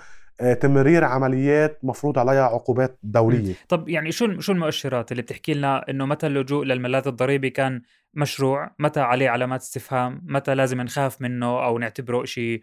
تمرير 0.62 1.04
عمليات 1.04 1.80
مفروض 1.84 2.20
عليها 2.20 2.44
عقوبات 2.44 3.00
دولية. 3.04 3.54
طب 3.70 3.90
يعني 3.90 4.12
شو 4.12 4.40
شو 4.40 4.52
المؤشرات 4.52 5.12
اللي 5.12 5.22
بتحكي 5.22 5.54
لنا 5.54 5.90
إنه 5.90 6.06
متى 6.06 6.28
اللجوء 6.28 6.66
للملاذ 6.66 7.08
الضريبي 7.08 7.50
كان 7.50 7.82
مشروع؟ 8.14 8.76
متى 8.80 9.00
عليه 9.00 9.30
علامات 9.30 9.62
استفهام؟ 9.62 10.22
متى 10.26 10.56
لازم 10.56 10.82
نخاف 10.82 11.22
منه 11.22 11.66
أو 11.66 11.78
نعتبره 11.78 12.26
شيء 12.26 12.62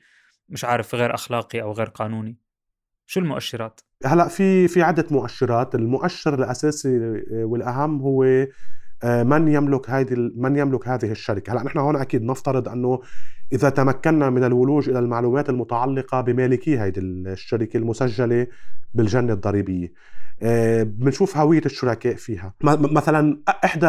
مش 0.48 0.64
عارف 0.64 0.94
غير 0.94 1.14
أخلاقي 1.14 1.62
أو 1.62 1.72
غير 1.72 1.86
قانوني؟ 1.86 2.38
شو 3.06 3.20
المؤشرات؟ 3.20 3.80
هلأ 4.04 4.28
في 4.28 4.68
في 4.68 4.82
عدة 4.82 5.06
مؤشرات. 5.10 5.74
المؤشر 5.74 6.34
الأساسي 6.34 6.96
آه، 6.96 7.44
والأهم 7.44 8.00
هو 8.00 8.24
آه، 9.04 9.22
من 9.22 9.48
يملك 9.48 9.90
هذه 9.90 10.30
من 10.36 10.56
يملك 10.56 10.88
هذه 10.88 11.10
الشركة. 11.10 11.52
هلأ 11.52 11.62
نحن 11.62 11.78
هون 11.78 11.96
أكيد 11.96 12.22
نفترض 12.22 12.68
أنه 12.68 13.00
إذا 13.52 13.68
تمكنا 13.68 14.30
من 14.30 14.44
الولوج 14.44 14.88
إلى 14.88 14.98
المعلومات 14.98 15.48
المتعلقة 15.48 16.20
بمالكي 16.20 16.78
هذه 16.78 16.98
الشركة 16.98 17.76
المسجلة 17.76 18.46
بالجنة 18.94 19.32
الضريبية. 19.32 19.92
آه، 20.42 20.82
بنشوف 20.82 21.36
هوية 21.36 21.62
الشركاء 21.66 22.14
فيها. 22.14 22.54
مثلا 22.62 23.40
إحدى 23.64 23.86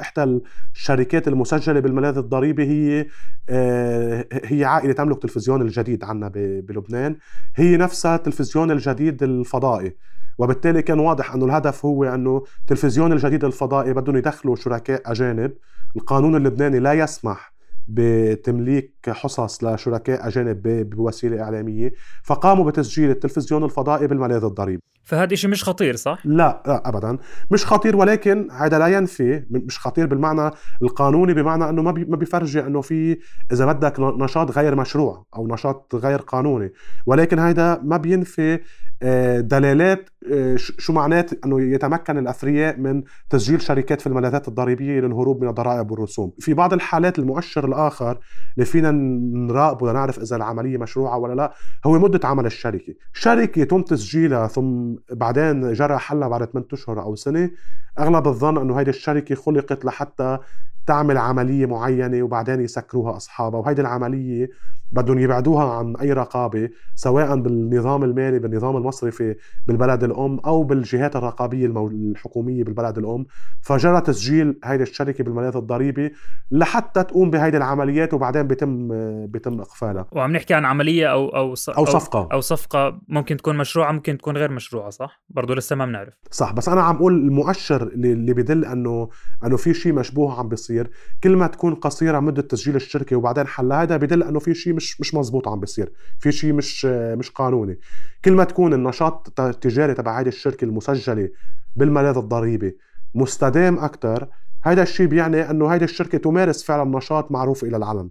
إحدى 0.00 0.40
الشركات 0.74 1.28
المسجلة 1.28 1.80
بالملاذ 1.80 2.18
الضريبي 2.18 2.64
هي 2.64 3.06
آه، 3.48 4.26
هي 4.32 4.64
عائلة 4.64 4.92
تملك 4.92 5.22
تلفزيون 5.22 5.62
الجديد 5.62 6.04
عندنا 6.04 6.32
بلبنان. 6.60 7.16
هي 7.56 7.76
نفسها 7.76 8.16
التلفزيون 8.16 8.70
الجديد 8.70 9.22
الفضائي. 9.22 9.96
وبالتالي 10.38 10.82
كان 10.82 10.98
واضح 10.98 11.34
أنه 11.34 11.44
الهدف 11.44 11.84
هو 11.84 12.04
أنه 12.04 12.44
تلفزيون 12.66 13.12
الجديد 13.12 13.44
الفضائي 13.44 13.92
بدهم 13.92 14.16
يدخلوا 14.16 14.56
شركاء 14.56 15.02
أجانب. 15.06 15.52
القانون 15.96 16.36
اللبناني 16.36 16.78
لا 16.78 16.92
يسمح 16.92 17.55
بتمليك 17.88 18.94
حصص 19.08 19.64
لشركاء 19.64 20.28
أجانب 20.28 20.62
بوسيلة 20.90 21.42
إعلامية 21.42 21.92
فقاموا 22.24 22.70
بتسجيل 22.70 23.10
التلفزيون 23.10 23.64
الفضائي 23.64 24.06
بالملاذ 24.06 24.44
الضريبي. 24.44 24.82
فهذا 25.06 25.34
شيء 25.34 25.50
مش 25.50 25.64
خطير 25.64 25.96
صح؟ 25.96 26.18
لا 26.24 26.62
لا 26.66 26.88
ابدا. 26.88 27.18
مش 27.50 27.66
خطير 27.66 27.96
ولكن 27.96 28.48
هذا 28.50 28.78
لا 28.78 28.86
ينفي. 28.86 29.44
مش 29.50 29.78
خطير 29.78 30.06
بالمعنى 30.06 30.50
القانوني 30.82 31.34
بمعنى 31.34 31.68
إنه 31.68 31.82
ما 31.82 31.92
ما 32.08 32.16
بيفرجي 32.16 32.60
إنه 32.60 32.80
في 32.80 33.18
إذا 33.52 33.72
بدك 33.72 34.00
نشاط 34.00 34.58
غير 34.58 34.74
مشروع 34.74 35.26
أو 35.36 35.48
نشاط 35.48 35.94
غير 35.94 36.20
قانوني. 36.20 36.72
ولكن 37.06 37.38
هذا 37.38 37.80
ما 37.84 37.96
بينفي 37.96 38.60
آه، 39.02 39.40
دلالات 39.40 40.10
آه، 40.32 40.56
شو 40.56 40.92
معنات 40.92 41.44
إنه 41.44 41.60
يتمكن 41.60 42.18
الأثرياء 42.18 42.78
من 42.78 43.02
تسجيل 43.30 43.62
شركات 43.62 44.00
في 44.00 44.06
الملاذات 44.06 44.48
الضريبية 44.48 45.00
للهروب 45.00 45.42
من 45.42 45.48
الضرائب 45.48 45.90
والرسوم. 45.90 46.32
في 46.38 46.54
بعض 46.54 46.72
الحالات 46.72 47.18
المؤشر 47.18 47.68
الآخر 47.68 48.18
اللي 48.54 48.66
فينا 48.66 48.90
نراقبه 48.90 49.90
لنعرف 49.90 50.18
إذا 50.18 50.36
العملية 50.36 50.78
مشروعة 50.78 51.18
ولا 51.18 51.34
لا 51.34 51.52
هو 51.86 51.98
مدة 51.98 52.28
عمل 52.28 52.46
الشركة. 52.46 52.94
شركة 53.12 53.60
يتم 53.60 53.82
تسجيلها 53.82 54.46
ثم 54.46 54.95
بعدين 55.12 55.72
جرى 55.72 55.98
حلها 55.98 56.28
بعد 56.28 56.44
8 56.44 56.68
أشهر 56.72 57.02
أو 57.02 57.14
سنة. 57.16 57.50
أغلب 57.98 58.26
الظن 58.28 58.58
إنه 58.58 58.78
هيدي 58.80 58.90
الشركة 58.90 59.34
خلقت 59.34 59.84
لحتى 59.84 60.38
تعمل 60.86 61.18
عملية 61.18 61.66
معينة 61.66 62.22
وبعدين 62.22 62.60
يسكروها 62.60 63.16
أصحابها 63.16 63.60
وهيدي 63.60 63.80
العملية 63.80 64.50
بدهم 64.90 65.18
يبعدوها 65.18 65.64
عن 65.64 65.96
أي 65.96 66.12
رقابة 66.12 66.68
سواء 66.94 67.36
بالنظام 67.36 68.04
المالي 68.04 68.38
بالنظام 68.38 68.76
المصرفي 68.76 69.36
بالبلد 69.66 70.04
الأم 70.04 70.38
أو 70.38 70.62
بالجهات 70.62 71.16
الرقابية 71.16 71.66
الحكومية 71.66 72.64
بالبلد 72.64 72.98
الأم. 72.98 73.26
فجرى 73.60 74.00
تسجيل 74.00 74.58
هيدي 74.64 74.82
الشركة 74.82 75.24
بالملاذ 75.24 75.56
الضريبي 75.56 76.12
لحتى 76.50 77.02
تقوم 77.04 77.30
بهيدي 77.30 77.56
العمليات 77.56 78.14
وبعدين 78.14 78.42
بيتم 78.42 78.88
بيتم 79.26 79.60
إقفالها. 79.60 80.06
وعم 80.12 80.32
نحكي 80.32 80.54
عن 80.54 80.64
عملية 80.64 81.06
أو 81.06 81.28
أو 81.28 81.54
أو 81.78 81.84
صفقة. 81.84 82.28
أو 82.32 82.40
صفقة 82.40 83.00
ممكن 83.08 83.36
تكون 83.36 83.56
مشروعة 83.56 83.92
ممكن 83.92 84.18
تكون 84.18 84.36
غير 84.36 84.50
مشروعة 84.50 84.90
صح؟ 84.90 85.22
برضه 85.30 85.54
لسه 85.54 85.76
ما 85.76 85.86
بنعرف. 85.86 86.14
صح 86.30 86.52
بس 86.52 86.68
أنا 86.68 86.82
عم 86.82 86.96
أقول 86.96 87.12
المؤشر 87.12 87.82
اللي 87.82 88.32
بدل 88.34 88.64
أنه 88.64 89.08
أنه 89.44 89.56
في 89.56 89.74
شيء 89.74 89.92
مشبوه 89.92 90.38
عم 90.38 90.48
بيصير. 90.48 90.66
بيصير 90.66 90.90
كل 91.22 91.36
ما 91.36 91.46
تكون 91.46 91.74
قصيرة 91.74 92.20
مدة 92.20 92.42
تسجيل 92.42 92.76
الشركة 92.76 93.16
وبعدين 93.16 93.46
حلها 93.46 93.82
هذا 93.82 93.96
بدل 93.96 94.22
أنه 94.22 94.38
في 94.38 94.54
شيء 94.54 94.74
مش 94.76 95.00
مش 95.00 95.14
مزبوط 95.14 95.48
عم 95.48 95.60
بيصير. 95.60 95.92
في 96.18 96.32
شيء 96.32 96.52
مش 96.52 96.84
مش 96.84 97.30
قانوني. 97.30 97.78
كل 98.24 98.32
ما 98.32 98.44
تكون 98.44 98.74
النشاط 98.74 99.40
التجاري 99.40 99.94
تبع 99.94 100.20
هذه 100.20 100.28
الشركة 100.28 100.64
المسجلة 100.64 101.30
بالملاذ 101.76 102.16
الضريبي 102.16 102.78
مستدام 103.14 103.78
أكثر 103.78 104.28
هذا 104.62 104.82
الشيء 104.82 105.06
بيعني 105.06 105.50
إنه 105.50 105.74
هذه 105.74 105.84
الشركة 105.84 106.18
تمارس 106.18 106.64
فعلا 106.64 106.96
نشاط 106.98 107.32
معروف 107.32 107.64
إلى 107.64 107.76
العلن 107.76 108.10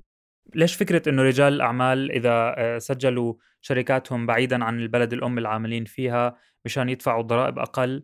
ليش 0.55 0.75
فكرة 0.75 1.09
إنه 1.09 1.21
رجال 1.21 1.53
الأعمال 1.53 2.11
إذا 2.11 2.55
آه، 2.57 2.77
سجلوا 2.77 3.33
شركاتهم 3.61 4.25
بعيدا 4.25 4.63
عن 4.63 4.79
البلد 4.79 5.13
الام 5.13 5.37
العاملين 5.37 5.85
فيها 5.85 6.37
مشان 6.65 6.89
يدفعوا 6.89 7.21
ضرائب 7.21 7.59
أقل 7.59 8.03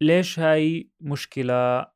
ليش 0.00 0.38
هاي 0.38 0.90
مشكلة 1.00 1.86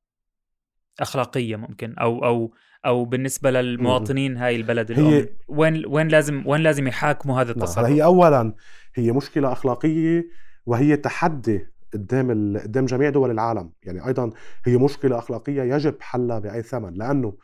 أخلاقية 1.00 1.56
ممكن 1.56 1.94
أو 1.94 2.24
أو 2.24 2.54
أو 2.86 3.04
بالنسبة 3.04 3.50
للمواطنين 3.50 4.36
هاي 4.36 4.56
البلد 4.56 4.90
الأم. 4.90 5.04
هي 5.04 5.28
وين 5.48 5.86
وين 5.86 6.08
لازم 6.08 6.42
وين 6.46 6.60
لازم 6.60 6.88
يحاكموا 6.88 7.40
هذا 7.40 7.50
التصرف 7.50 7.86
هي 7.86 8.04
اولا 8.04 8.54
هي 8.94 9.12
مشكلة 9.12 9.52
أخلاقية 9.52 10.28
وهي 10.66 10.96
تحدي 10.96 11.66
قدام 11.92 12.30
ال... 12.30 12.58
قدام 12.58 12.86
جميع 12.86 13.10
دول 13.10 13.30
العالم. 13.30 13.70
يعني 13.82 14.06
أيضا 14.06 14.30
هي 14.66 14.76
مشكلة 14.76 15.18
أخلاقية 15.18 15.62
يجب 15.62 15.94
حلها 16.00 16.38
بأي 16.38 16.62
ثمن 16.62 16.94
لأنه 16.94 17.36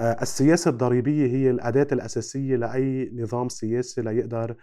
آه، 0.00 0.16
السياسة 0.22 0.70
الضريبية 0.70 1.26
هي 1.26 1.50
الأداة 1.50 1.86
الأساسية 1.92 2.56
لأي 2.56 3.10
نظام 3.14 3.48
سياسي 3.48 4.02
ليقدر 4.02 4.54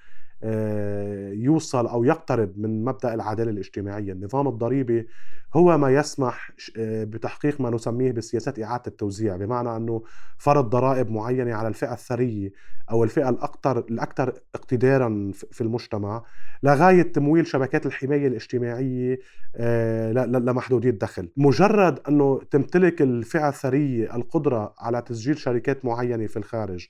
يوصل 1.33 1.87
أو 1.87 2.03
يقترب 2.03 2.59
من 2.59 2.85
مبدأ 2.85 3.13
العدالة 3.13 3.51
الاجتماعية، 3.51 4.13
النظام 4.13 4.47
الضريبي 4.47 5.07
هو 5.53 5.77
ما 5.77 5.89
يسمح 5.89 6.51
آه، 6.77 7.03
بتحقيق 7.03 7.61
ما 7.61 7.69
نسميه 7.69 8.11
بسياسات 8.11 8.59
إعادة 8.59 8.83
التوزيع، 8.87 9.35
بمعنى 9.35 9.75
أنه 9.75 10.03
فرض 10.37 10.69
ضرائب 10.69 11.11
معينة 11.11 11.53
على 11.53 11.67
الفئة 11.67 11.93
الثرية 11.93 12.51
أو 12.91 13.03
الفئة 13.03 13.29
الاكثر 13.29 13.77
الاكثر 13.79 14.33
اقتدارا 14.55 15.31
في 15.51 15.61
المجتمع 15.61 16.23
لغاية 16.63 17.01
تمويل 17.01 17.47
شبكات 17.47 17.85
الحماية 17.85 18.27
الاجتماعية 18.27 19.19
آه، 19.55 20.11
لمحدودي 20.11 20.89
الدخل، 20.89 21.29
مجرد 21.37 21.99
أنه 22.09 22.41
تمتلك 22.51 23.01
الفئة 23.01 23.49
الثرية 23.49 24.15
القدرة 24.15 24.73
على 24.79 25.01
تسجيل 25.01 25.37
شركات 25.37 25.85
معينة 25.85 26.27
في 26.27 26.37
الخارج 26.37 26.87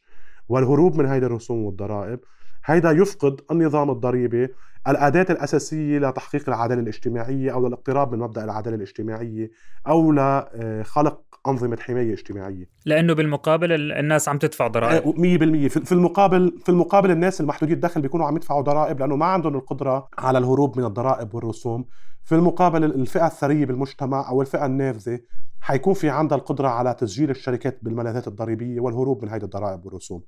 والهروب 0.49 0.95
من 0.95 1.05
هذه 1.05 1.23
الرسوم 1.23 1.65
والضرائب 1.65 2.19
هيدا 2.65 2.91
يفقد 2.91 3.41
النظام 3.51 3.89
الضريبي 3.91 4.47
الأداة 4.87 5.25
الأساسية 5.29 5.99
لتحقيق 5.99 6.49
العدالة 6.49 6.81
الاجتماعية 6.81 7.53
أو 7.53 7.67
للاقتراب 7.67 8.13
من 8.13 8.19
مبدأ 8.19 8.43
العدالة 8.43 8.75
الاجتماعية 8.75 9.51
أو 9.87 10.11
لخلق 10.11 11.21
أنظمة 11.47 11.77
حماية 11.81 12.13
اجتماعية. 12.13 12.69
لأنه 12.85 13.13
بالمقابل 13.13 13.91
الناس 13.91 14.29
عم 14.29 14.37
تدفع 14.37 14.67
ضرائب. 14.67 15.03
100% 15.03 15.67
في 15.67 15.91
المقابل 15.91 16.59
في 16.63 16.69
المقابل 16.69 17.11
الناس 17.11 17.41
المحدودي 17.41 17.73
الدخل 17.73 18.01
بيكونوا 18.01 18.25
عم 18.25 18.35
يدفعوا 18.35 18.61
ضرائب 18.61 18.99
لأنه 18.99 19.15
ما 19.15 19.25
عندهم 19.25 19.55
القدرة 19.55 20.07
على 20.17 20.37
الهروب 20.37 20.79
من 20.79 20.85
الضرائب 20.85 21.35
والرسوم. 21.35 21.85
في 22.23 22.35
المقابل 22.35 22.83
الفئة 22.83 23.25
الثرية 23.27 23.65
بالمجتمع 23.65 24.29
أو 24.29 24.41
الفئة 24.41 24.65
النافذة 24.65 25.19
حيكون 25.61 25.93
في 25.93 26.09
عندها 26.09 26.37
القدرة 26.37 26.67
على 26.67 26.93
تسجيل 26.93 27.29
الشركات 27.29 27.79
بالملاذات 27.81 28.27
الضريبية 28.27 28.79
والهروب 28.79 29.23
من 29.23 29.29
هذه 29.29 29.43
الضرائب 29.43 29.85
والرسوم. 29.85 30.21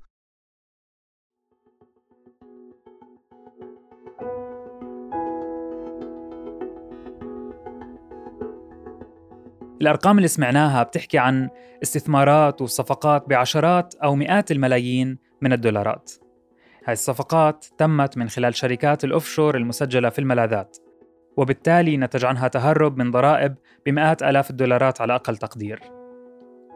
الأرقام 9.80 10.16
اللي 10.16 10.28
سمعناها 10.28 10.82
بتحكي 10.82 11.18
عن 11.18 11.48
استثمارات 11.82 12.62
وصفقات 12.62 13.28
بعشرات 13.28 13.94
أو 13.94 14.14
مئات 14.14 14.50
الملايين 14.50 15.18
من 15.42 15.52
الدولارات. 15.52 16.12
هاي 16.84 16.92
الصفقات 16.92 17.66
تمت 17.78 18.18
من 18.18 18.28
خلال 18.28 18.54
شركات 18.54 19.04
الأوفشور 19.04 19.56
المسجلة 19.56 20.08
في 20.08 20.18
الملاذات 20.18 20.76
وبالتالي 21.36 21.96
نتج 21.96 22.24
عنها 22.24 22.48
تهرب 22.48 22.98
من 22.98 23.10
ضرائب 23.10 23.54
بمئات 23.86 24.22
آلاف 24.22 24.50
الدولارات 24.50 25.00
على 25.00 25.14
أقل 25.14 25.36
تقدير. 25.36 25.80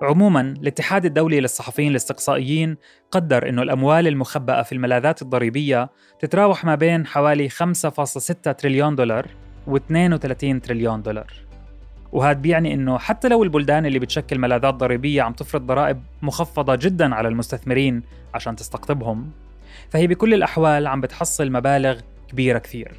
عموما 0.02 0.40
الاتحاد 0.40 1.04
الدولي 1.04 1.40
للصحفيين 1.40 1.90
الاستقصائيين 1.90 2.76
قدر 3.10 3.48
أنه 3.48 3.62
الأموال 3.62 4.06
المخبأة 4.08 4.62
في 4.62 4.72
الملاذات 4.72 5.22
الضريبية 5.22 5.90
تتراوح 6.20 6.64
ما 6.64 6.74
بين 6.74 7.06
حوالي 7.06 7.48
5.6 7.48 8.52
تريليون 8.58 8.96
دولار 8.96 9.26
و 9.66 9.76
32 9.76 10.60
تريليون 10.60 11.02
دولار. 11.02 11.51
وهذا 12.12 12.38
بيعني 12.38 12.74
إنه 12.74 12.98
حتى 12.98 13.28
لو 13.28 13.42
البلدان 13.42 13.86
اللي 13.86 13.98
بتشكل 13.98 14.38
ملاذات 14.38 14.74
ضريبية 14.74 15.22
عم 15.22 15.32
تفرض 15.32 15.66
ضرائب 15.66 16.02
مخفضة 16.22 16.74
جدا 16.74 17.14
على 17.14 17.28
المستثمرين 17.28 18.02
عشان 18.34 18.56
تستقطبهم 18.56 19.30
فهي 19.90 20.06
بكل 20.06 20.34
الأحوال 20.34 20.86
عم 20.86 21.00
بتحصل 21.00 21.52
مبالغ 21.52 22.00
كبيرة 22.28 22.58
كثير. 22.58 22.92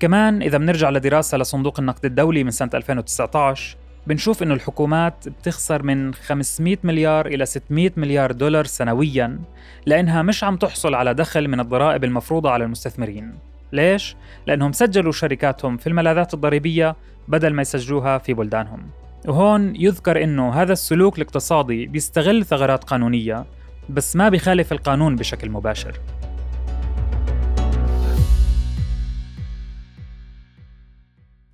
كمان 0.00 0.42
إذا 0.42 0.58
بنرجع 0.58 0.90
لدراسة 0.90 1.38
لصندوق 1.38 1.80
النقد 1.80 2.04
الدولي 2.04 2.44
من 2.44 2.50
سنة 2.50 2.70
2019 2.74 3.76
بنشوف 4.06 4.42
إنه 4.42 4.54
الحكومات 4.54 5.28
بتخسر 5.28 5.82
من 5.82 6.14
500 6.14 6.76
مليار 6.84 7.26
إلى 7.26 7.46
600 7.46 7.90
مليار 7.96 8.32
دولار 8.32 8.64
سنويا 8.64 9.38
لأنها 9.86 10.22
مش 10.22 10.44
عم 10.44 10.56
تحصل 10.56 10.94
على 10.94 11.14
دخل 11.14 11.48
من 11.48 11.60
الضرائب 11.60 12.04
المفروضة 12.04 12.50
على 12.50 12.64
المستثمرين. 12.64 13.47
ليش؟ 13.72 14.16
لأنهم 14.46 14.72
سجلوا 14.72 15.12
شركاتهم 15.12 15.76
في 15.76 15.86
الملاذات 15.86 16.34
الضريبية 16.34 16.96
بدل 17.28 17.54
ما 17.54 17.62
يسجلوها 17.62 18.18
في 18.18 18.34
بلدانهم 18.34 18.90
وهون 19.28 19.76
يذكر 19.76 20.24
أنه 20.24 20.52
هذا 20.52 20.72
السلوك 20.72 21.18
الاقتصادي 21.18 21.86
بيستغل 21.86 22.44
ثغرات 22.44 22.84
قانونية 22.84 23.46
بس 23.88 24.16
ما 24.16 24.28
بيخالف 24.28 24.72
القانون 24.72 25.16
بشكل 25.16 25.50
مباشر 25.50 26.00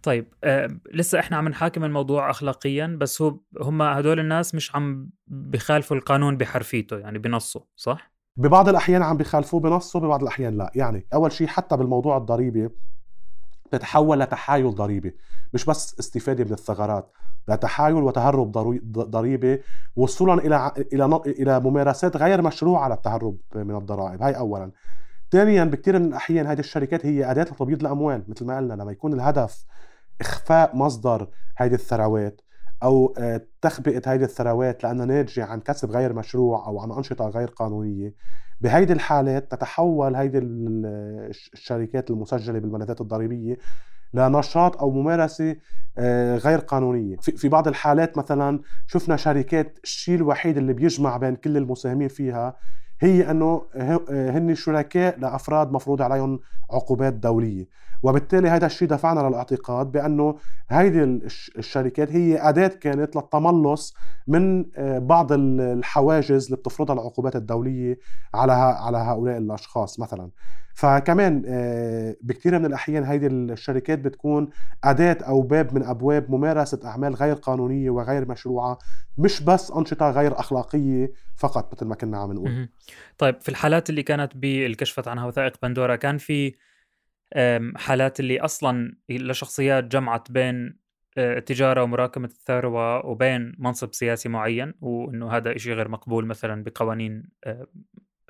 طيب 0.02 0.35
آه 0.44 0.78
لسه 0.92 1.21
إحنا 1.21 1.37
عم 1.37 1.49
نحاكم 1.49 1.85
الموضوع 1.85 2.30
اخلاقيا 2.30 2.87
بس 3.00 3.23
هو 3.23 3.40
هم 3.61 3.83
هدول 3.83 4.21
الناس 4.21 4.54
مش 4.54 4.76
عم 4.76 5.11
بخالفوا 5.26 5.97
القانون 5.97 6.37
بحرفيته 6.37 6.99
يعني 6.99 7.18
بنصه 7.18 7.64
صح؟ 7.76 8.13
ببعض 8.37 8.69
الأحيان 8.69 9.03
عم 9.03 9.17
بيخالفوه 9.17 9.61
بنصه 9.61 10.00
ببعض 10.00 10.23
الأحيان 10.23 10.59
لا. 10.59 10.71
يعني 10.75 11.07
أول 11.14 11.33
شيء 11.33 11.47
حتى 11.47 11.76
بالموضوع 11.76 12.17
الضريبي 12.17 12.71
تتحول 13.71 14.21
لتحايل 14.21 14.75
ضريبي 14.75 15.17
مش 15.55 15.64
بس 15.64 15.99
استفادة 16.00 16.45
من 16.45 16.53
الثغرات 16.53 17.12
لتحايل 17.49 17.95
وتهرب 17.97 18.53
ضريبي 18.99 19.62
وصولا 19.97 20.35
إلى 20.35 20.73
إلى 20.93 21.21
إلى 21.26 21.61
ممارسات 21.61 22.17
غير 22.17 22.43
مشروعة 22.43 22.88
للتهرب 22.88 23.37
من 23.55 23.76
الضرائب. 23.76 24.23
هاي 24.23 24.37
اولا. 24.37 24.71
ثانيا 25.31 25.64
بكثير 25.64 25.99
من 25.99 26.07
الأحيان 26.07 26.47
هذه 26.47 26.59
الشركات 26.59 27.07
هي 27.07 27.31
أداة 27.31 27.43
لتبييض 27.43 27.81
الأموال 27.81 28.25
مثل 28.29 28.47
ما 28.47 28.57
قلنا 28.57 28.75
لما 28.75 28.93
يكون 28.93 29.12
الهدف 29.12 29.64
إخفاء 30.21 30.76
مصدر 30.76 31.29
هذه 31.57 31.75
الثروات. 31.75 32.41
أو 32.85 33.14
آه، 33.19 33.47
تخبئة 33.62 34.03
هذه 34.07 34.25
الثروات 34.25 34.85
لأنها 34.85 35.07
ناتجة 35.07 35.45
عن 35.45 35.61
كسب 35.61 35.91
غير 35.91 36.12
مشروع 36.12 36.67
أو 36.67 36.81
عن 36.81 36.91
أنشطة 36.93 37.29
غير 37.29 37.49
قانونية. 37.49 38.14
بهيدي 38.61 38.93
الحالات 38.93 39.53
تتحول 39.53 40.14
هيدي 40.17 40.38
الشركات 40.38 42.11
المسجلة 42.11 42.59
بالملاذات 42.59 43.00
الضريبية 43.00 43.59
لنشاط 44.14 44.76
أو 44.76 44.91
ممارسة 44.91 45.57
آه، 45.99 46.37
غير 46.37 46.59
قانونية. 46.59 47.17
في 47.17 47.49
بعض 47.49 47.69
الحالات 47.69 48.19
مثلا 48.19 48.61
شفنا 48.87 49.17
شركات 49.17 49.79
الشيء 49.85 50.14
الوحيد 50.14 50.57
اللي 50.57 50.73
بيجمع 50.73 51.17
بين 51.17 51.37
كل 51.37 51.57
المساهمين 51.57 52.09
فيها 52.09 52.57
هي 53.05 53.31
أنه 53.31 53.63
هن 54.11 54.55
شركاء 54.55 55.19
لأفراد 55.21 55.73
مفروض 55.73 56.03
عليهم 56.03 56.41
عقوبات 56.71 57.13
دولية. 57.13 57.69
وبالتالي 58.03 58.49
هذا 58.49 58.67
الشيء 58.67 58.89
دفعنا 58.89 59.21
للاعتقاد 59.21 59.93
بأنه 59.93 60.37
هيدي 60.69 61.03
الشركات 61.59 62.13
هي 62.13 62.49
أداة 62.49 62.69
كانت 62.69 63.17
للتملص 63.17 63.95
من 64.27 64.65
آه، 64.77 64.99
بعض 64.99 65.33
الحواجز 65.33 66.45
اللي 66.45 66.57
بتفرضها 66.57 66.95
العقوبات 66.95 67.37
الدولية 67.37 67.99
على 68.35 68.53
على 68.53 68.99
هؤلاء 68.99 69.39
الأشخاص 69.39 70.01
مثلا. 70.01 70.31
فكمان 70.75 71.43
آه، 71.47 72.16
بكثير 72.21 72.59
من 72.59 72.66
الأحيان 72.66 73.04
هيدي 73.04 73.26
الشركات 73.26 73.99
بتكون 73.99 74.50
أداة 74.85 75.19
أو 75.26 75.43
باب 75.43 75.75
من 75.75 75.83
أبواب 75.83 76.31
ممارسة 76.31 76.81
أعمال 76.85 77.14
غير 77.14 77.35
قانونية 77.35 77.90
وغير 77.90 78.28
مشروعة 78.28 78.78
مش 79.19 79.43
بس 79.43 79.71
أنشطة 79.71 80.11
غير 80.11 80.40
أخلاقية 80.40 81.12
فقط 81.37 81.73
مثل 81.73 81.87
ما 81.87 81.95
كنا 81.95 82.19
عم 82.19 82.33
نقول. 82.33 82.69
طيب 83.19 83.40
في 83.40 83.49
الحالات 83.49 83.90
اللي 83.90 84.02
كانت 84.02 84.37
باللي 84.37 84.75
كشفت 84.76 85.09
عنها 85.09 85.26
وثائق 85.26 85.57
بندورا 85.62 85.97
كان 85.97 86.19
في 86.19 86.54
حالات 87.76 88.21
اللي 88.21 88.40
أصلا 88.40 88.97
لشخصيات 89.09 89.85
جمعت 89.85 90.31
بين 90.31 90.85
التجاره 91.19 91.81
آه، 91.81 91.85
ومراكمة 91.85 92.26
الثروة 92.26 93.07
وبين 93.07 93.54
منصب 93.59 93.95
سياسي 93.95 94.28
معين 94.28 94.75
وإنه 94.81 95.31
هذا 95.31 95.59
شيء 95.59 95.73
غير 95.73 95.88
مقبول 95.88 96.26
مثلا 96.26 96.64
بقوانين 96.64 97.25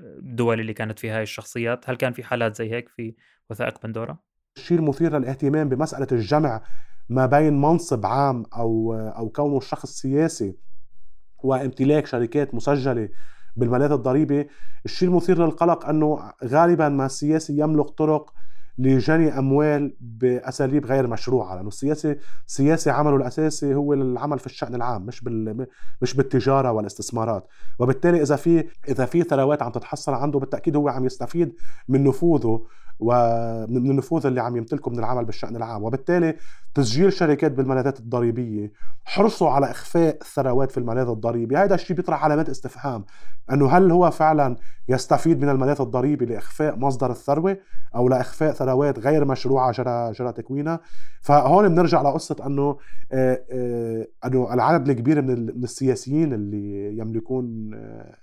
الدول 0.00 0.60
اللي 0.60 0.72
كانت 0.74 0.98
فيها 0.98 1.16
هاي 1.16 1.22
الشخصيات؟ 1.22 1.90
هل 1.90 1.96
كان 1.96 2.12
في 2.12 2.24
حالات 2.24 2.56
زي 2.56 2.70
هيك 2.70 2.88
في 2.88 3.14
وثائق 3.50 3.82
بندورا 3.82 4.18
الشيء 4.56 4.78
المثير 4.78 5.18
للاهتمام 5.18 5.68
بمسألة 5.68 6.06
الجمع 6.12 6.62
ما 7.08 7.26
بين 7.26 7.60
منصب 7.60 8.06
عام 8.06 8.44
أو 8.56 8.94
أو 8.94 9.28
كونه 9.28 9.60
شخص 9.60 9.90
سياسي 9.90 10.56
وامتلاك 11.38 12.06
شركات 12.06 12.54
مسجلة 12.54 13.08
بالملاذ 13.56 13.92
الضريبي 13.92 14.48
الشيء 14.84 15.08
المثير 15.08 15.44
للقلق 15.44 15.86
أنه 15.86 16.32
غالبا 16.44 16.88
ما 16.88 17.06
السياسي 17.06 17.58
يملك 17.58 17.86
طرق 17.86 18.32
لجني 18.78 19.38
أموال 19.38 19.94
بأساليب 20.00 20.86
غير 20.86 21.06
مشروعة 21.06 21.54
لأنه 21.54 21.68
السياسي 21.68 22.16
سياسي 22.46 22.90
عمله 22.90 23.16
الأساسي 23.16 23.74
هو 23.74 23.92
العمل 23.92 24.38
في 24.38 24.46
الشأن 24.46 24.74
العام 24.74 25.06
مش 25.06 25.20
بال 25.20 25.66
مش 26.02 26.14
بالتجارة 26.14 26.72
والاستثمارات. 26.72 27.46
وبالتالي 27.78 28.22
إذا 28.22 28.36
في 28.36 28.64
إذا 28.88 29.04
في 29.04 29.22
ثروات 29.22 29.62
عم 29.62 29.72
تتحصل 29.72 30.12
عنده 30.14 30.38
بالتأكيد 30.38 30.76
هو 30.76 30.88
عم 30.88 31.06
يستفيد 31.06 31.54
من 31.88 32.04
نفوذه 32.04 32.66
ومن 33.00 33.90
النفوذ 33.90 34.26
اللي 34.26 34.40
عم 34.40 34.56
يمتلكه 34.56 34.90
من 34.90 34.98
العمل 34.98 35.24
بالشأن 35.24 35.56
العام. 35.56 35.82
وبالتالي 35.82 36.36
تسجيل 36.74 37.12
شركات 37.12 37.52
بالملاذات 37.52 38.00
الضريبية 38.00 38.72
حرصوا 39.04 39.50
على 39.50 39.70
إخفاء 39.70 40.18
الثروات 40.22 40.70
في 40.70 40.78
الملاذ 40.78 41.08
الضريبي. 41.08 41.56
هذا 41.56 41.74
الشيء 41.74 41.96
بيطرح 41.96 42.24
علامات 42.24 42.48
استفهام. 42.48 43.04
أنه 43.52 43.68
هل 43.68 43.90
هو 43.90 44.10
فعلا 44.10 44.56
يستفيد 44.88 45.42
من 45.42 45.48
الملاذ 45.48 45.80
الضريبي 45.80 46.24
لإخفاء 46.26 46.76
مصدر 46.76 47.10
الثروة 47.10 47.58
أو 47.94 48.08
لإخفاء 48.08 48.52
ثروات 48.52 48.98
غير 48.98 49.24
مشروعة 49.24 49.72
جرى 49.72 50.12
جرى 50.12 50.32
تكوينها؟ 50.32 50.80
فهون 51.20 51.68
بنرجع 51.68 52.02
لقصة 52.02 52.36
أنه 52.46 52.78
آه، 53.12 53.42
آه، 53.50 54.06
أنه 54.24 54.54
العدد 54.54 54.88
الكبير 54.88 55.22
من 55.22 55.48
السياسيين 55.48 56.32
اللي 56.32 56.98
يملكون 56.98 57.74
آه، 57.74 58.14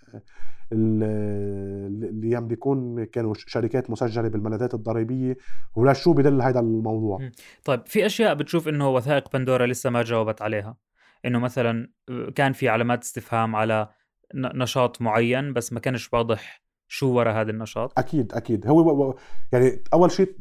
اللي 0.72 2.32
يملكون 2.32 3.04
كانوا 3.04 3.34
شركات 3.38 3.90
مسجلة 3.90 4.28
بالملاذات 4.28 4.74
الضريبية. 4.74 5.38
ولا 5.76 5.94
شو 5.94 6.14
بدل 6.14 6.42
هذا 6.42 6.60
الموضوع؟ 6.60 7.30
طيب 7.66 7.82
في 7.86 8.06
أشياء 8.06 8.34
بتشوف 8.41 8.67
إنه 8.67 8.89
وثائق 8.89 9.34
بندورا 9.34 9.65
لسه 9.65 9.89
ما 9.89 10.04
جاوبت 10.04 10.41
عليها. 10.41 10.77
إنه 11.25 11.39
مثلا 11.39 11.91
كان 12.36 12.54
في 12.54 12.69
علامات 12.69 13.04
استفهام 13.04 13.56
على 13.56 13.89
نشاط 14.36 15.01
معين 15.01 15.54
بس 15.54 15.73
ما 15.73 15.80
كانش 15.80 16.13
واضح 16.13 16.63
شو 16.88 17.08
وراء 17.13 17.36
هذا 17.36 17.51
النشاط. 17.51 17.99
أكيد 17.99 18.34
أكيد. 18.34 18.67
هو 18.67 19.15
يعني 19.51 19.84
أول 19.93 20.12
شيء 20.12 20.36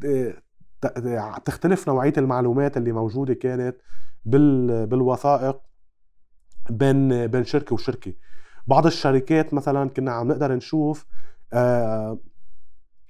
تختلف 1.45 1.89
نوعية 1.89 2.13
المعلومات 2.19 2.77
اللي 2.77 2.93
موجودة 2.93 3.35
كانت 3.35 3.77
بالوثائق 4.25 5.61
بين 6.71 7.27
بين 7.27 7.45
شركة 7.45 7.75
وشركة. 7.75 8.15
بعض 8.67 8.87
الشركات 8.87 9.55
مثلا 9.55 9.89
كنا 9.89 10.13
عم 10.13 10.29
نقدر 10.29 10.53
نشوف 10.53 11.07
آه 11.53 12.19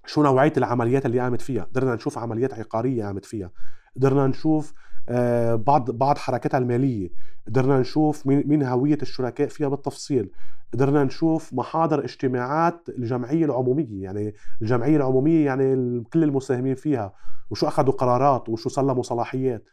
شو 0.06 0.22
نوعية 0.22 0.52
العمليات 0.56 1.06
اللي 1.06 1.20
قامت 1.20 1.42
فيها. 1.42 1.64
قدرنا 1.64 1.94
نشوف 1.94 2.18
عمليات 2.18 2.54
عقارية 2.54 3.04
قامت 3.04 3.24
فيها. 3.24 3.50
قدرنا 3.96 4.26
نشوف 4.26 4.74
آه 5.08 5.54
بعض 5.54 5.90
بعض 5.90 6.18
حركاتها 6.18 6.58
المالية 6.58 7.10
قدرنا 7.46 7.80
نشوف 7.80 8.26
مين 8.26 8.62
هوية 8.62 8.98
الشركاء 9.02 9.48
فيها 9.48 9.68
بالتفصيل 9.68 10.30
قدرنا 10.72 11.04
نشوف 11.04 11.54
محاضر 11.54 12.04
اجتماعات 12.04 12.88
الجمعية 12.88 13.44
العمومية 13.44 14.02
يعني 14.04 14.34
الجمعية 14.62 14.96
العمومية 14.96 15.46
يعني 15.46 16.00
كل 16.12 16.24
المساهمين 16.24 16.74
فيها 16.74 17.12
وشو 17.50 17.68
أخذوا 17.68 17.92
قرارات 17.92 18.48
وشو 18.48 18.68
سلموا 18.68 19.02
صلاحيات. 19.02 19.64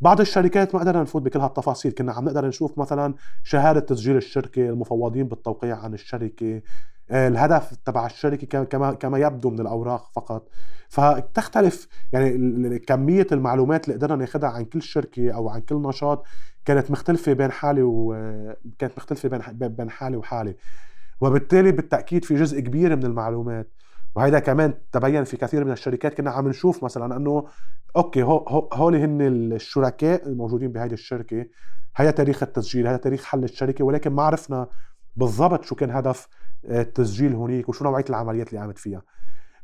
بعض 0.00 0.20
الشركات 0.20 0.74
ما 0.74 0.80
قدرنا 0.80 1.02
نفوت 1.02 1.22
بكل 1.22 1.38
هالتفاصيل 1.40 1.92
كنا 1.92 2.12
عم 2.12 2.24
نقدر 2.24 2.46
نشوف 2.46 2.78
مثلا 2.78 3.14
شهادة 3.42 3.80
تسجيل 3.80 4.16
الشركة 4.16 4.68
المفوضين 4.68 5.28
بالتوقيع 5.28 5.76
عن 5.76 5.94
الشركة 5.94 6.62
الهدف 7.10 7.76
تبع 7.84 8.06
الشركة 8.06 8.64
كما 8.64 8.92
كما 8.92 9.18
يبدو 9.18 9.50
من 9.50 9.60
الأوراق 9.60 10.10
فقط. 10.12 10.48
فتختلف 10.88 11.88
يعني 12.12 12.78
كمية 12.78 13.26
المعلومات 13.32 13.84
اللي 13.84 13.96
قدرنا 13.96 14.16
ناخذها 14.16 14.48
عن 14.48 14.64
كل 14.64 14.82
شركة 14.82 15.32
أو 15.32 15.48
عن 15.48 15.60
كل 15.60 15.76
نشاط 15.76 16.24
كانت 16.64 16.90
مختلفة 16.90 17.32
بين 17.32 17.50
حالي 17.50 17.82
وكانت 17.82 18.92
مختلفة 18.96 19.28
بين 19.28 19.68
بين 19.68 19.90
حالي 19.90 20.16
وحالي. 20.16 20.56
وبالتالي 21.20 21.72
بالتأكيد 21.72 22.24
في 22.24 22.34
جزء 22.34 22.60
كبير 22.60 22.96
من 22.96 23.04
المعلومات. 23.04 23.70
وهذا 24.14 24.38
كمان 24.38 24.74
تبين 24.92 25.24
في 25.24 25.36
كثير 25.36 25.64
من 25.64 25.72
الشركات 25.72 26.14
كنا 26.14 26.30
عم 26.30 26.48
نشوف 26.48 26.84
مثلا 26.84 27.16
إنه 27.16 27.46
أوكي 27.96 28.22
هول 28.72 28.96
هن 28.96 29.20
الشركاء 29.20 30.28
الموجودين 30.28 30.72
بهذه 30.72 30.92
الشركة. 30.92 31.46
هذا 31.96 32.10
تاريخ 32.10 32.42
التسجيل 32.42 32.86
هذا 32.86 32.96
تاريخ 32.96 33.24
حل 33.24 33.44
الشركة 33.44 33.84
ولكن 33.84 34.12
ما 34.12 34.22
عرفنا 34.22 34.66
بالضبط 35.16 35.64
شو 35.64 35.74
كان 35.74 35.90
هدف 35.90 36.26
آه، 36.26 36.43
التسجيل 36.68 37.34
هنيك 37.34 37.68
وشو 37.68 37.84
نوعية 37.84 38.04
العمليات 38.10 38.48
اللي 38.48 38.60
قامت 38.60 38.78
فيها 38.78 39.02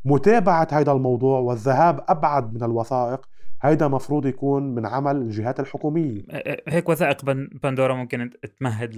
متابعة 0.05 0.69
هذا 0.73 0.93
الموضوع 0.93 1.39
والذهاب 1.39 2.05
أبعد 2.09 2.55
من 2.55 2.63
الوثائق 2.63 3.29
هيدا 3.63 3.89
مفروض 3.89 4.27
يكون 4.27 4.75
من 4.75 4.87
عمل 4.87 5.17
الجهات 5.17 5.61
الحكومية. 5.61 6.23
هيك 6.69 6.89
وثائق 6.89 7.25
بندورا 7.63 7.95
ممكن 7.95 8.31
تمهد 8.61 8.95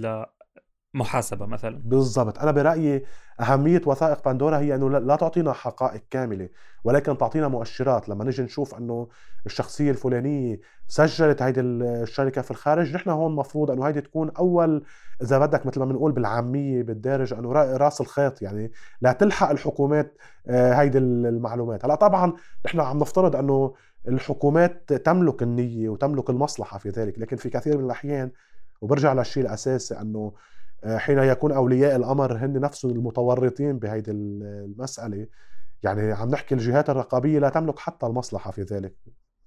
لمحاسبة 0.95 1.45
مثلا. 1.45 1.81
بالضبط. 1.85 2.39
أنا 2.39 2.51
برأيي 2.51 3.05
أهمية 3.39 3.81
وثائق 3.85 4.29
بندورا 4.29 4.57
هي 4.57 4.75
أنه 4.75 4.89
لا 4.89 5.15
تعطينا 5.15 5.53
حقائق 5.53 6.01
كاملة 6.09 6.49
ولكن 6.83 7.17
تعطينا 7.17 7.47
مؤشرات. 7.47 8.09
لما 8.09 8.23
نجي 8.25 8.41
نشوف 8.43 8.75
أنه 8.75 9.07
الشخصية 9.45 9.91
الفلانية 9.91 10.59
سجلت 10.87 11.41
هيدي 11.41 11.61
الشركة 11.61 12.41
في 12.41 12.51
الخارج 12.51 12.95
نحن 12.95 13.09
هون 13.09 13.35
مفروض 13.35 13.71
أنه 13.71 13.87
هيدي 13.87 14.01
تكون 14.01 14.31
أول 14.31 14.83
إذا 15.21 15.39
بدك 15.39 15.65
مثل 15.65 15.79
ما 15.79 15.85
بنقول 15.85 16.11
بالعامية 16.11 16.83
بالدارج 16.83 17.33
أنه 17.33 17.51
رأس 17.51 18.01
الخيط 18.01 18.41
يعني 18.41 18.71
لا 19.01 19.11
تلحق 19.11 19.49
الحكومات 19.49 20.17
آه، 20.47 20.73
هيدي 20.73 20.97
المعلومات. 20.97 21.85
هلأ 21.85 21.95
طبعا 21.95 22.33
نحن 22.65 22.79
عم 22.79 22.99
نفترض 22.99 23.35
أنه 23.35 23.73
الحكومات 24.07 24.93
تملك 24.93 25.43
النية 25.43 25.89
وتملك 25.89 26.29
المصلحة 26.29 26.77
في 26.77 26.89
ذلك 26.89 27.19
لكن 27.19 27.37
في 27.37 27.49
كثير 27.49 27.77
من 27.77 27.85
الأحيان 27.85 28.31
وبرجع 28.81 29.13
للشيء 29.13 29.43
الأساسي 29.43 30.01
أنه 30.01 30.33
حين 30.85 31.17
يكون 31.17 31.51
أولياء 31.51 31.95
الأمر 31.95 32.37
هن 32.37 32.59
نفسهم 32.59 32.91
المتورطين 32.91 33.79
بهيدي 33.79 34.11
المسألة. 34.11 35.27
يعني 35.83 36.11
عم 36.11 36.29
نحكي 36.29 36.55
الجهات 36.55 36.89
الرقابية 36.89 37.39
لا 37.39 37.49
تملك 37.49 37.79
حتى 37.79 38.05
المصلحة 38.05 38.51
في 38.51 38.61
ذلك. 38.61 38.95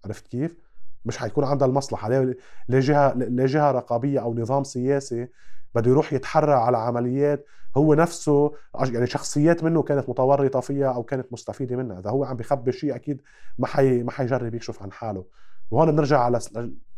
عرفت 0.04 0.26
كيف؟ 0.26 0.56
مش 1.04 1.18
حيكون 1.18 1.44
عندها 1.44 1.68
المصلحة. 1.68 2.08
ليه 2.08 2.36
جهة 2.68 3.14
ليه 3.14 3.46
جهة 3.46 3.70
رقابية 3.70 4.20
أو 4.20 4.34
نظام 4.34 4.64
سياسي 4.64 5.28
بده 5.74 5.90
يروح 5.90 6.12
يتحرى 6.12 6.52
على 6.52 6.78
عمليات 6.78 7.46
هو 7.76 7.94
نفسه 7.94 8.52
يعني 8.92 9.06
شخصيات 9.06 9.64
منه 9.64 9.82
كانت 9.82 10.08
متورطة 10.08 10.60
فيها 10.60 10.94
أو 10.94 11.02
كانت 11.02 11.32
مستفيدة 11.32 11.76
منها. 11.76 11.98
إذا 11.98 12.10
هو 12.10 12.24
عم 12.24 12.36
بيخبي 12.36 12.72
شيء 12.72 12.94
أكيد 12.94 13.22
ما 13.58 13.66
حي 13.66 14.02
ما 14.02 14.10
حيجرب 14.10 14.54
يكشف 14.54 14.82
عن 14.82 14.92
حاله. 14.92 15.24
وهون 15.70 15.92
بنرجع 15.92 16.20
على 16.20 16.38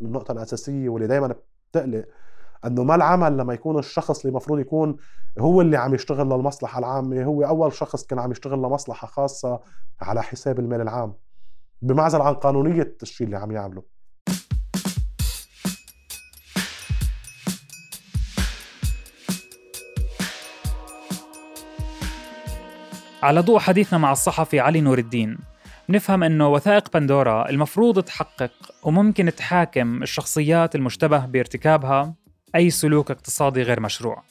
النقطه 0.01 0.33
الأساسية 0.33 0.88
واللي 0.88 1.07
دائما 1.09 1.35
بتقلق. 1.70 2.05
إنه 2.66 2.84
ما 2.84 2.94
العمل 2.94 3.36
لما 3.36 3.54
يكون 3.54 3.78
الشخص 3.78 4.20
اللي 4.20 4.30
المفروض 4.30 4.58
يكون 4.58 4.96
هو 5.38 5.60
اللي 5.60 5.76
عم 5.76 5.94
يشتغل 5.94 6.26
للمصلحة 6.26 6.78
العامة 6.78 7.24
هو 7.24 7.42
أول 7.42 7.72
شخص 7.72 8.06
كان 8.06 8.18
عم 8.18 8.30
يشتغل 8.30 8.58
لمصلحة 8.58 9.06
خاصة 9.06 9.60
على 10.00 10.22
حساب 10.22 10.58
المال 10.58 10.80
العام 10.80 11.14
بمعزل 11.82 12.20
عن 12.20 12.34
قانونية 12.34 12.96
الشيء 13.02 13.26
اللي 13.26 13.38
عم 13.38 13.52
يعمله 13.52 13.82
على 23.22 23.40
ضوء 23.40 23.58
حديثنا 23.58 23.98
مع 23.98 24.12
الصحفي 24.12 24.60
علي 24.60 24.80
نور 24.80 24.98
الدين 24.98 25.38
نفهم 25.88 26.22
إنه 26.22 26.48
وثائق 26.48 26.92
بندورا 26.94 27.50
المفروض 27.50 28.02
تحقق 28.02 28.50
وممكن 28.82 29.34
تحاكم 29.36 30.02
الشخصيات 30.02 30.74
المشتبه 30.74 31.26
بارتكابها 31.26 32.14
أي 32.54 32.70
سلوك 32.70 33.11
اقتصادي 33.11 33.62
غير 33.62 33.80
مشروع. 33.80 34.22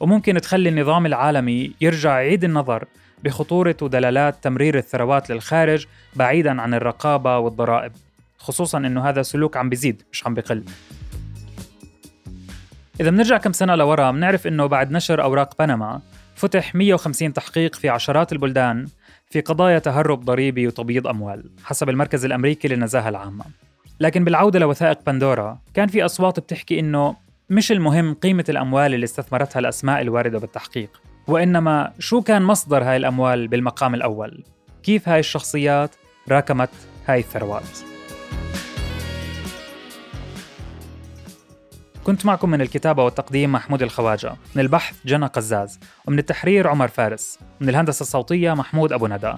وممكن 0.00 0.40
تخلي 0.40 0.68
النظام 0.68 1.06
العالمي 1.06 1.74
يرجع 1.80 2.20
يعيد 2.20 2.44
النظر 2.44 2.84
بخطورة 3.24 3.76
ودلالات 3.82 4.44
تمرير 4.44 4.78
الثروات 4.78 5.30
للخارج 5.30 5.86
بعيدا 6.16 6.62
عن 6.62 6.74
الرقابة 6.74 7.38
والضرائب 7.38 7.92
خصوصا 8.38 8.78
إنه 8.78 9.08
هذا 9.08 9.22
سلوك 9.22 9.56
عم 9.56 9.68
بيزيد 9.68 10.02
مش 10.12 10.26
عم 10.26 10.34
بقل 10.34 10.64
إذا 13.00 13.10
بنرجع 13.10 13.36
كم 13.36 13.52
سنة 13.52 13.74
لورا 13.74 14.10
بنعرف 14.10 14.46
إنه 14.46 14.66
بعد 14.66 14.92
نشر 14.92 15.22
أوراق 15.22 15.58
بنما 15.58 16.00
فتح 16.34 16.74
150 16.74 17.32
تحقيق 17.32 17.74
في 17.74 17.88
عشرات 17.88 18.32
البلدان 18.32 18.86
في 19.30 19.40
قضايا 19.40 19.78
تهرب 19.78 20.24
ضريبي 20.24 20.66
وتبييض 20.66 21.06
أموال 21.06 21.50
حسب 21.64 21.88
المركز 21.88 22.24
الأمريكي 22.24 22.68
للنزاهة 22.68 23.08
العامة. 23.08 23.44
لكن 24.00 24.24
بالعودة 24.24 24.58
لوثائق 24.58 24.98
بندورا 25.06 25.58
كان 25.74 25.88
في 25.88 26.04
أصوات 26.04 26.40
بتحكي 26.40 26.80
إنه 26.80 27.16
مش 27.50 27.72
المهم 27.72 28.14
قيمة 28.14 28.44
الأموال 28.48 28.94
اللي 28.94 29.04
استثمرتها 29.04 29.60
الأسماء 29.60 30.00
الواردة 30.00 30.38
بالتحقيق 30.38 31.02
وإنما 31.26 31.92
شو 31.98 32.20
كان 32.20 32.42
مصدر 32.42 32.82
هاي 32.82 32.96
الأموال 32.96 33.48
بالمقام 33.48 33.94
الأول؟ 33.94 34.44
كيف 34.82 35.08
هاي 35.08 35.20
الشخصيات 35.20 35.94
راكمت 36.28 36.70
هاي 37.06 37.18
الثروات؟ 37.18 37.78
كنت 42.04 42.26
معكم 42.26 42.50
من 42.50 42.60
الكتابة 42.60 43.04
والتقديم 43.04 43.52
محمود 43.52 43.82
الخواجة 43.82 44.34
من 44.54 44.62
البحث 44.62 44.96
جنى 45.06 45.26
قزاز 45.26 45.80
ومن 46.06 46.18
التحرير 46.18 46.68
عمر 46.68 46.88
فارس 46.88 47.38
من 47.60 47.68
الهندسة 47.68 48.02
الصوتية 48.02 48.54
محمود 48.54 48.92
أبو 48.92 49.06
ندى. 49.06 49.32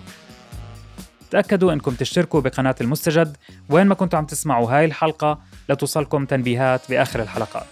تأكدوا 1.30 1.72
أنكم 1.72 1.94
تشتركوا 1.94 2.40
بقناة 2.40 2.74
المستجد 2.80 3.36
وين 3.68 3.86
ما 3.86 3.94
كنتوا 3.94 4.18
عم 4.18 4.26
تسمعوا 4.26 4.70
هاي 4.70 4.84
الحلقة 4.84 5.38
لتوصلكم 5.68 6.24
تنبيهات 6.24 6.90
بآخر 6.90 7.22
الحلقات. 7.22 7.66